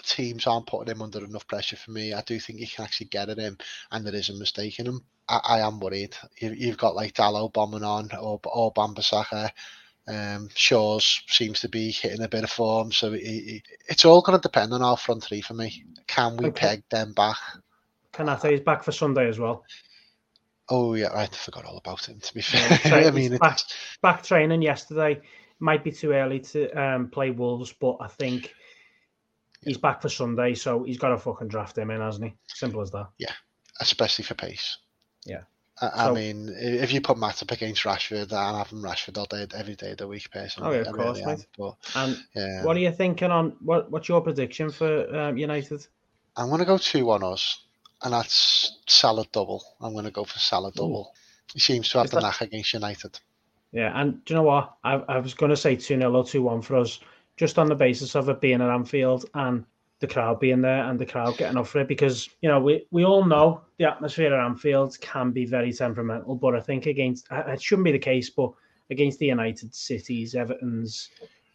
Teams 0.03 0.45
aren't 0.45 0.67
putting 0.67 0.93
him 0.93 1.01
under 1.01 1.23
enough 1.23 1.47
pressure 1.47 1.77
for 1.77 1.91
me. 1.91 2.13
I 2.13 2.21
do 2.21 2.39
think 2.39 2.59
you 2.59 2.67
can 2.67 2.83
actually 2.83 3.07
get 3.07 3.29
at 3.29 3.37
him, 3.37 3.57
and 3.91 4.05
there 4.05 4.15
is 4.15 4.29
a 4.29 4.33
mistake 4.33 4.79
in 4.79 4.87
him. 4.87 5.05
I, 5.27 5.39
I 5.43 5.59
am 5.61 5.79
worried. 5.79 6.15
You, 6.37 6.67
have 6.67 6.77
got 6.77 6.95
like 6.95 7.13
Dalot 7.13 7.53
bombing 7.53 7.83
on 7.83 8.09
or 8.19 8.39
or 8.45 8.73
Wan-Bissaka. 8.75 9.51
Um, 10.07 10.49
Shaw's 10.53 11.23
seems 11.27 11.61
to 11.61 11.69
be 11.69 11.91
hitting 11.91 12.21
a 12.21 12.27
bit 12.27 12.43
of 12.43 12.51
form, 12.51 12.91
so 12.91 13.13
it, 13.13 13.21
it, 13.21 13.63
it's 13.87 14.05
all 14.05 14.21
going 14.21 14.37
to 14.37 14.41
depend 14.41 14.73
on 14.73 14.83
our 14.83 14.97
front 14.97 15.23
three 15.23 15.41
for 15.41 15.55
me. 15.55 15.83
Can 16.07 16.37
we 16.37 16.47
okay. 16.47 16.67
peg 16.67 16.83
them 16.89 17.13
back? 17.13 17.37
Konate 18.13 18.51
is 18.51 18.61
back 18.61 18.83
for 18.83 18.91
Sunday 18.91 19.27
as 19.27 19.39
well. 19.39 19.63
Oh 20.69 20.93
yeah, 20.93 21.09
I 21.13 21.27
forgot 21.27 21.65
all 21.65 21.77
about 21.77 22.07
him. 22.07 22.19
To 22.19 22.33
be 22.33 22.41
fair, 22.43 23.07
I 23.07 23.11
mean, 23.11 23.37
back, 23.37 23.59
back, 24.01 24.23
training 24.23 24.61
yesterday. 24.61 25.21
Might 25.59 25.83
be 25.83 25.91
too 25.91 26.11
early 26.11 26.39
to 26.39 26.69
um, 26.71 27.09
play 27.09 27.31
Wolves, 27.31 27.73
but 27.73 27.97
I 27.99 28.07
think 28.07 28.53
he's 29.63 29.77
back 29.77 30.01
for 30.01 30.09
Sunday, 30.09 30.53
so 30.53 30.83
he's 30.83 30.97
got 30.97 31.09
to 31.09 31.17
fucking 31.17 31.47
draft 31.47 31.77
him 31.77 31.91
in, 31.91 32.01
hasn't 32.01 32.25
he? 32.25 32.33
Simple 32.47 32.81
as 32.81 32.91
that. 32.91 33.07
Yeah, 33.17 33.31
especially 33.79 34.25
for 34.25 34.35
pace. 34.35 34.77
Yeah. 35.25 35.41
I, 35.81 35.89
so, 35.89 36.11
I 36.11 36.13
mean, 36.13 36.53
if 36.57 36.93
you 36.93 37.01
put 37.01 37.17
Matip 37.17 37.51
against 37.51 37.83
Rashford, 37.83 38.31
I'm 38.31 38.55
having 38.55 38.81
Rashford 38.81 39.17
all 39.17 39.25
day, 39.25 39.45
every 39.53 39.75
day 39.75 39.91
of 39.91 39.97
the 39.97 40.07
week, 40.07 40.31
personally. 40.31 40.69
Oh, 40.69 40.81
yeah, 40.81 40.89
of 40.89 40.95
course, 40.95 41.19
really 41.19 41.35
mate. 41.35 41.47
But, 41.57 41.75
and 41.95 42.23
yeah. 42.33 42.63
what 42.63 42.77
are 42.77 42.79
you 42.79 42.91
thinking 42.91 43.29
on 43.29 43.57
what? 43.59 43.91
What's 43.91 44.07
your 44.07 44.21
prediction 44.21 44.69
for 44.71 45.13
um, 45.13 45.37
United? 45.37 45.85
I'm 46.37 46.47
going 46.47 46.59
to 46.59 46.65
go 46.65 46.77
two 46.77 47.05
one 47.05 47.23
us 47.23 47.65
and 48.05 48.13
that's 48.13 48.77
Salah 48.87 49.25
double. 49.31 49.63
I'm 49.81 49.93
going 49.93 50.05
to 50.05 50.11
go 50.11 50.23
for 50.23 50.39
Salah 50.39 50.71
double. 50.71 51.11
Ooh. 51.11 51.19
He 51.53 51.59
seems 51.59 51.89
to 51.89 51.97
have 51.97 52.05
Is 52.05 52.11
the 52.11 52.17
that... 52.17 52.23
knack 52.23 52.41
against 52.41 52.73
United. 52.73 53.19
Yeah, 53.71 53.91
and 53.99 54.23
do 54.23 54.33
you 54.33 54.37
know 54.37 54.43
what? 54.43 54.75
I, 54.83 54.93
I 54.95 55.17
was 55.17 55.33
going 55.33 55.49
to 55.49 55.57
say 55.57 55.75
2 55.75 55.97
0 55.97 56.15
or 56.15 56.23
2 56.23 56.41
1 56.41 56.61
for 56.61 56.77
us, 56.77 56.99
just 57.35 57.59
on 57.59 57.67
the 57.67 57.75
basis 57.75 58.15
of 58.15 58.29
it 58.29 58.39
being 58.39 58.61
at 58.61 58.69
Anfield 58.69 59.25
and 59.33 59.65
the 59.99 60.07
crowd 60.07 60.39
being 60.39 60.61
there 60.61 60.89
and 60.89 60.99
the 60.99 61.05
crowd 61.05 61.37
getting 61.37 61.57
up 61.57 61.67
for 61.67 61.79
it 61.79 61.87
because, 61.87 62.29
you 62.41 62.49
know, 62.49 62.59
we, 62.59 62.85
we 62.91 63.05
all 63.05 63.23
know 63.23 63.61
the 63.77 63.85
atmosphere 63.85 64.33
at 64.33 64.45
Anfield 64.45 64.99
can 64.99 65.31
be 65.31 65.45
very 65.45 65.71
temperamental, 65.71 66.35
but 66.35 66.55
I 66.55 66.59
think 66.59 66.85
against, 66.85 67.27
it 67.31 67.61
shouldn't 67.61 67.85
be 67.85 67.91
the 67.91 67.99
case, 67.99 68.29
but 68.29 68.51
against 68.89 69.19
the 69.19 69.27
United 69.27 69.73
Cities, 69.73 70.35
Everton's, 70.35 71.09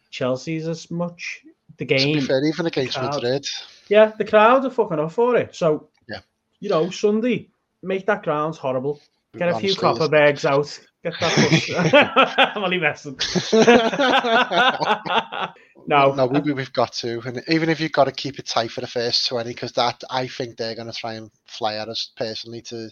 Chelsea's 0.09 0.67
as 0.67 0.89
much, 0.91 1.41
the 1.77 1.85
game. 1.85 2.19
To 2.19 2.25
fair, 2.25 2.45
even 2.45 2.65
against 2.65 3.01
Madrid. 3.01 3.45
Yeah, 3.87 4.11
the 4.17 4.25
crowd 4.25 4.65
are 4.65 4.69
fucking 4.69 4.99
off 4.99 5.13
for 5.13 5.35
it. 5.35 5.55
So 5.55 5.89
yeah, 6.07 6.19
you 6.59 6.69
know, 6.69 6.89
Sunday, 6.89 7.49
make 7.81 8.05
that 8.05 8.23
ground 8.23 8.55
horrible. 8.55 9.01
Get 9.37 9.49
a 9.49 9.59
few 9.59 9.75
copper 9.75 10.09
bags 10.09 10.45
out. 10.45 10.79
Get 11.03 11.13
that. 11.19 12.43
I'm 12.55 12.63
only 12.63 12.79
messing. 12.79 13.17
no, 15.91 16.13
no, 16.15 16.25
we, 16.25 16.53
we've 16.53 16.73
got 16.73 16.93
to, 16.93 17.21
and 17.25 17.43
even 17.47 17.69
if 17.69 17.79
you've 17.79 17.91
got 17.91 18.05
to 18.05 18.11
keep 18.11 18.39
it 18.39 18.47
tight 18.47 18.71
for 18.71 18.81
the 18.81 18.87
first 18.87 19.27
twenty, 19.27 19.51
because 19.51 19.73
that 19.73 20.03
I 20.09 20.27
think 20.27 20.57
they're 20.57 20.75
going 20.75 20.91
to 20.91 20.97
try 20.97 21.13
and 21.13 21.29
fly 21.47 21.75
at 21.75 21.89
us 21.89 22.11
personally 22.17 22.61
to 22.63 22.89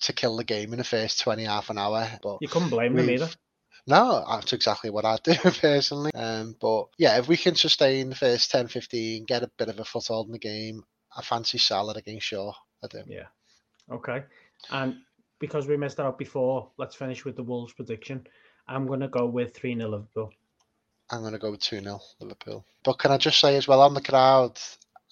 to 0.00 0.12
kill 0.12 0.36
the 0.36 0.44
game 0.44 0.72
in 0.72 0.78
the 0.78 0.84
first 0.84 1.20
20 1.20 1.44
half 1.44 1.70
an 1.70 1.78
hour. 1.78 2.08
But 2.22 2.38
you 2.40 2.48
couldn't 2.48 2.70
blame 2.70 2.94
them 2.94 3.08
either. 3.08 3.28
No, 3.86 4.24
that's 4.28 4.52
exactly 4.52 4.90
what 4.90 5.04
I'd 5.04 5.22
do 5.24 5.34
personally. 5.34 6.10
Um, 6.14 6.56
but 6.60 6.86
yeah, 6.98 7.18
if 7.18 7.28
we 7.28 7.36
can 7.36 7.54
sustain 7.54 8.10
the 8.10 8.16
first 8.16 8.50
10, 8.50 8.68
15, 8.68 9.24
get 9.24 9.42
a 9.42 9.50
bit 9.58 9.68
of 9.68 9.78
a 9.78 9.84
foothold 9.84 10.26
in 10.26 10.32
the 10.32 10.38
game, 10.38 10.82
I 11.16 11.22
fancy 11.22 11.58
Salah 11.58 11.94
against 11.94 12.26
Shaw. 12.26 12.52
I 12.82 12.86
do. 12.88 13.02
Yeah. 13.06 13.26
Okay. 13.90 14.24
And 14.70 14.96
because 15.38 15.66
we 15.66 15.76
missed 15.76 16.00
out 16.00 16.18
before, 16.18 16.70
let's 16.76 16.94
finish 16.94 17.24
with 17.24 17.36
the 17.36 17.42
Wolves 17.42 17.72
prediction. 17.72 18.26
I'm 18.66 18.86
going 18.86 19.00
to 19.00 19.08
go 19.08 19.26
with 19.26 19.54
3 19.54 19.76
0 19.76 19.88
Liverpool. 19.88 20.32
I'm 21.10 21.20
going 21.20 21.32
to 21.32 21.38
go 21.38 21.50
with 21.50 21.60
2 21.60 21.80
0 21.80 22.00
Liverpool. 22.20 22.64
But 22.82 22.98
can 22.98 23.10
I 23.10 23.18
just 23.18 23.40
say 23.40 23.56
as 23.56 23.68
well 23.68 23.82
on 23.82 23.94
the 23.94 24.00
crowd, 24.00 24.58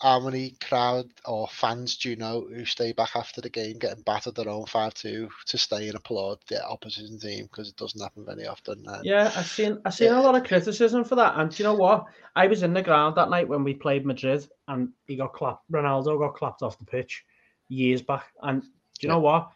how 0.02 0.18
many 0.18 0.56
crowd 0.60 1.06
or 1.26 1.46
fans 1.46 1.96
do 1.96 2.10
you 2.10 2.16
know 2.16 2.44
who 2.52 2.64
stay 2.64 2.92
back 2.92 3.10
after 3.14 3.40
the 3.40 3.48
game 3.48 3.78
getting 3.78 4.02
battered 4.02 4.34
their 4.34 4.48
own 4.48 4.66
5 4.66 4.94
2 4.94 5.28
to 5.46 5.58
stay 5.58 5.86
and 5.86 5.96
applaud 5.96 6.38
the 6.48 6.64
opposition 6.66 7.20
team 7.20 7.44
because 7.44 7.68
it 7.68 7.76
doesn't 7.76 8.00
happen 8.00 8.24
very 8.24 8.46
often? 8.46 8.82
And, 8.86 9.04
yeah, 9.04 9.30
I've 9.36 9.46
seen 9.46 9.80
I've 9.84 9.94
seen 9.94 10.08
yeah. 10.08 10.20
a 10.20 10.22
lot 10.22 10.34
of 10.34 10.44
criticism 10.44 11.04
for 11.04 11.14
that. 11.16 11.38
And 11.38 11.50
do 11.50 11.62
you 11.62 11.68
know 11.68 11.74
what? 11.74 12.06
I 12.34 12.48
was 12.48 12.62
in 12.64 12.74
the 12.74 12.82
ground 12.82 13.16
that 13.16 13.30
night 13.30 13.48
when 13.48 13.62
we 13.62 13.74
played 13.74 14.04
Madrid 14.04 14.48
and 14.66 14.88
he 15.06 15.16
got 15.16 15.34
clapped, 15.34 15.70
Ronaldo 15.70 16.18
got 16.18 16.34
clapped 16.34 16.62
off 16.62 16.78
the 16.78 16.84
pitch 16.84 17.24
years 17.68 18.02
back. 18.02 18.26
And 18.42 18.62
do 18.62 18.68
you 19.02 19.08
yeah. 19.08 19.12
know 19.12 19.20
what? 19.20 19.50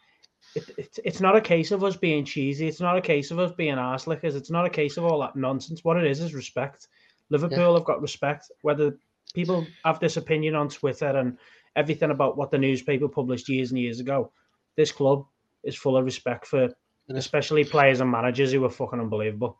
It, 0.55 0.69
it, 0.77 0.99
it's 1.03 1.21
not 1.21 1.35
a 1.35 1.41
case 1.41 1.71
of 1.71 1.83
us 1.83 1.95
being 1.95 2.25
cheesy. 2.25 2.67
It's 2.67 2.79
not 2.79 2.97
a 2.97 3.01
case 3.01 3.31
of 3.31 3.39
us 3.39 3.51
being 3.51 3.75
arse 3.75 4.07
lickers. 4.07 4.35
It's 4.35 4.51
not 4.51 4.65
a 4.65 4.69
case 4.69 4.97
of 4.97 5.03
all 5.03 5.19
that 5.21 5.35
nonsense. 5.35 5.83
What 5.83 5.97
it 5.97 6.05
is 6.05 6.19
is 6.19 6.33
respect. 6.33 6.87
Liverpool 7.29 7.57
yeah. 7.59 7.73
have 7.73 7.83
got 7.83 8.01
respect. 8.01 8.51
Whether 8.61 8.97
people 9.33 9.67
have 9.83 9.99
this 9.99 10.17
opinion 10.17 10.55
on 10.55 10.69
Twitter 10.69 11.07
and 11.07 11.37
everything 11.75 12.11
about 12.11 12.37
what 12.37 12.51
the 12.51 12.57
newspaper 12.57 13.07
published 13.07 13.49
years 13.49 13.71
and 13.71 13.79
years 13.79 13.99
ago, 13.99 14.31
this 14.75 14.91
club 14.91 15.25
is 15.63 15.75
full 15.75 15.97
of 15.97 16.05
respect 16.05 16.47
for 16.47 16.69
especially 17.09 17.63
players 17.63 18.01
and 18.01 18.11
managers 18.11 18.51
who 18.51 18.63
are 18.65 18.69
fucking 18.69 18.99
unbelievable. 18.99 19.59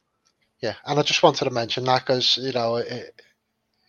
Yeah, 0.62 0.74
and 0.86 1.00
I 1.00 1.04
just 1.04 1.22
wanted 1.22 1.46
to 1.46 1.52
mention 1.52 1.84
that 1.86 2.06
because 2.06 2.38
you 2.38 2.52
know 2.52 2.78
it, 2.78 3.22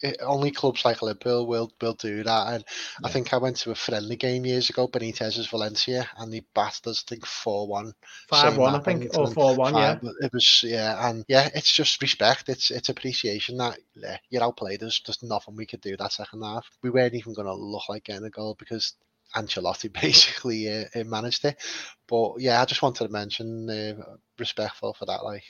it, 0.01 0.19
only 0.23 0.51
clubs 0.51 0.85
like 0.85 1.03
Liverpool 1.03 1.47
will 1.47 1.73
will 1.81 1.95
do 1.95 2.23
that. 2.23 2.55
And 2.55 2.65
yeah. 3.01 3.09
I 3.09 3.11
think 3.11 3.33
I 3.33 3.39
went 3.39 3.57
to 3.59 3.71
a 3.71 3.75
friendly 3.75 4.17
game 4.17 4.45
years 4.45 4.71
ago, 4.71 4.87
Benitez's 4.87 5.49
Valencia, 5.49 6.09
and 6.19 6.33
they 6.33 6.43
battered 6.55 6.89
us, 6.89 7.05
I 7.07 7.11
think 7.11 7.27
four 7.27 7.67
one, 7.67 7.93
five 8.29 8.57
one, 8.57 8.75
I 8.75 8.81
think, 8.81 9.17
or 9.17 9.31
four 9.31 9.57
one. 9.57 9.75
Yeah, 9.75 9.99
it 10.21 10.33
was 10.33 10.63
yeah, 10.65 11.09
and 11.09 11.25
yeah, 11.29 11.49
it's 11.55 11.73
just 11.73 12.01
respect. 12.03 12.49
It's 12.49 12.71
it's 12.71 12.89
appreciation 12.89 13.59
that 13.59 13.79
yeah, 13.95 14.19
you're 14.31 14.43
outplayed 14.43 14.83
us. 14.83 15.01
There's 15.05 15.23
nothing 15.23 15.57
we 15.57 15.67
could 15.67 15.81
do 15.81 15.97
that 15.97 16.13
second 16.13 16.43
half. 16.43 16.67
We 16.83 16.91
weren't 16.91 17.15
even 17.15 17.35
going 17.35 17.49
to 17.49 17.55
look 17.55 17.89
like 17.89 18.05
getting 18.05 18.25
a 18.25 18.31
goal 18.31 18.57
because 18.59 18.95
Ancelotti 19.35 19.93
basically 20.03 20.69
uh, 20.69 21.05
managed 21.05 21.45
it. 21.45 21.61
But 22.07 22.35
yeah, 22.39 22.61
I 22.61 22.65
just 22.65 22.83
wanted 22.83 23.07
to 23.07 23.13
mention 23.13 23.69
uh, 23.69 24.17
respectful 24.39 24.95
for 24.95 25.07
that, 25.07 25.25
like 25.25 25.45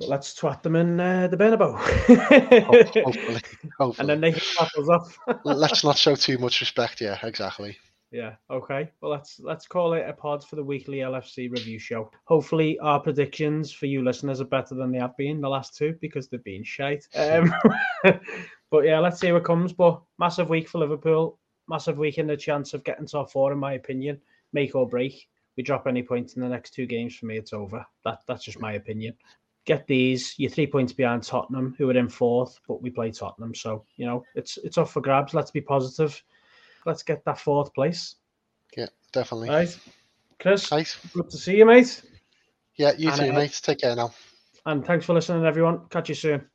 let's 0.00 0.34
twat 0.34 0.62
them 0.62 0.76
in 0.76 1.00
uh, 1.00 1.28
the 1.28 1.36
Bernabeu. 1.36 1.76
hopefully, 2.64 3.40
hopefully. 3.78 3.96
And 3.98 4.08
then 4.08 4.20
they 4.20 4.32
can 4.32 4.40
us 4.58 4.88
off. 4.88 5.18
let's 5.44 5.84
not 5.84 5.96
show 5.96 6.14
too 6.14 6.38
much 6.38 6.60
respect. 6.60 7.00
Yeah, 7.00 7.18
exactly. 7.22 7.76
Yeah. 8.10 8.36
Okay. 8.50 8.90
Well, 9.00 9.10
let's 9.10 9.40
let's 9.40 9.66
call 9.66 9.94
it 9.94 10.04
a 10.08 10.12
pod 10.12 10.44
for 10.44 10.56
the 10.56 10.62
weekly 10.62 10.98
LFC 10.98 11.50
review 11.50 11.78
show. 11.78 12.10
Hopefully, 12.24 12.78
our 12.78 13.00
predictions 13.00 13.72
for 13.72 13.86
you 13.86 14.02
listeners 14.02 14.40
are 14.40 14.46
better 14.46 14.74
than 14.74 14.92
they 14.92 14.98
have 14.98 15.16
been 15.16 15.40
the 15.40 15.48
last 15.48 15.76
two 15.76 15.96
because 16.00 16.28
they've 16.28 16.44
been 16.44 16.64
shite. 16.64 17.06
Um, 17.16 17.52
but 18.70 18.84
yeah, 18.84 19.00
let's 19.00 19.20
see 19.20 19.32
what 19.32 19.44
comes. 19.44 19.72
But 19.72 20.00
massive 20.18 20.48
week 20.48 20.68
for 20.68 20.78
Liverpool. 20.78 21.38
Massive 21.68 21.98
week 21.98 22.18
in 22.18 22.26
the 22.26 22.36
chance 22.36 22.74
of 22.74 22.84
getting 22.84 23.06
top 23.06 23.32
four, 23.32 23.52
in 23.52 23.58
my 23.58 23.72
opinion. 23.72 24.20
Make 24.52 24.74
or 24.74 24.88
break. 24.88 25.28
We 25.56 25.62
drop 25.62 25.86
any 25.86 26.02
points 26.02 26.34
in 26.34 26.42
the 26.42 26.48
next 26.48 26.74
two 26.74 26.86
games 26.86 27.16
for 27.16 27.26
me, 27.26 27.36
it's 27.36 27.52
over. 27.52 27.84
That 28.04 28.20
that's 28.26 28.44
just 28.44 28.60
my 28.60 28.72
opinion 28.72 29.14
get 29.64 29.86
these. 29.86 30.34
You're 30.38 30.50
three 30.50 30.66
points 30.66 30.92
behind 30.92 31.22
Tottenham, 31.22 31.74
who 31.78 31.90
are 31.90 31.96
in 31.96 32.08
fourth, 32.08 32.58
but 32.68 32.82
we 32.82 32.90
play 32.90 33.10
Tottenham, 33.10 33.54
so 33.54 33.84
you 33.96 34.06
know 34.06 34.24
it's 34.34 34.58
it's 34.58 34.78
up 34.78 34.88
for 34.88 35.00
grabs. 35.00 35.34
Let's 35.34 35.50
be 35.50 35.60
positive. 35.60 36.20
Let's 36.86 37.02
get 37.02 37.24
that 37.24 37.38
fourth 37.38 37.72
place. 37.74 38.16
Yeah, 38.76 38.86
definitely. 39.12 39.48
Right, 39.48 39.78
Chris. 40.40 40.70
Nice. 40.70 40.98
Good 41.14 41.30
to 41.30 41.38
see 41.38 41.56
you, 41.56 41.66
mate. 41.66 42.02
Yeah, 42.76 42.92
you 42.98 43.10
and, 43.10 43.20
too, 43.20 43.30
uh, 43.30 43.32
mate. 43.32 43.60
Take 43.62 43.80
care 43.80 43.96
now. 43.96 44.12
And 44.66 44.84
thanks 44.84 45.06
for 45.06 45.14
listening, 45.14 45.44
everyone. 45.44 45.82
Catch 45.90 46.08
you 46.08 46.14
soon. 46.14 46.46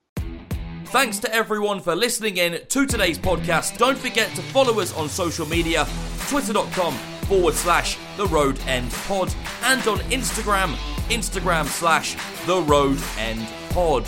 Thanks 0.86 1.20
to 1.20 1.34
everyone 1.34 1.82
for 1.82 1.96
listening 1.96 2.38
in 2.38 2.66
to 2.68 2.86
today's 2.88 3.20
podcast. 3.20 3.78
Don't 3.78 3.98
forget 3.98 4.34
to 4.36 4.42
follow 4.42 4.80
us 4.80 4.96
on 4.98 5.08
social 5.08 5.46
media, 5.46 5.88
twitter.com 6.28 7.19
forward 7.30 7.54
slash 7.54 7.96
the 8.18 8.26
road 8.26 8.60
end 8.66 8.92
pod, 9.08 9.32
and 9.66 9.88
on 9.88 10.00
Instagram, 10.10 10.74
Instagram 11.10 11.66
slash 11.68 12.18
the 12.48 12.60
road 12.64 13.00
end 13.20 13.48
pod. 13.70 14.04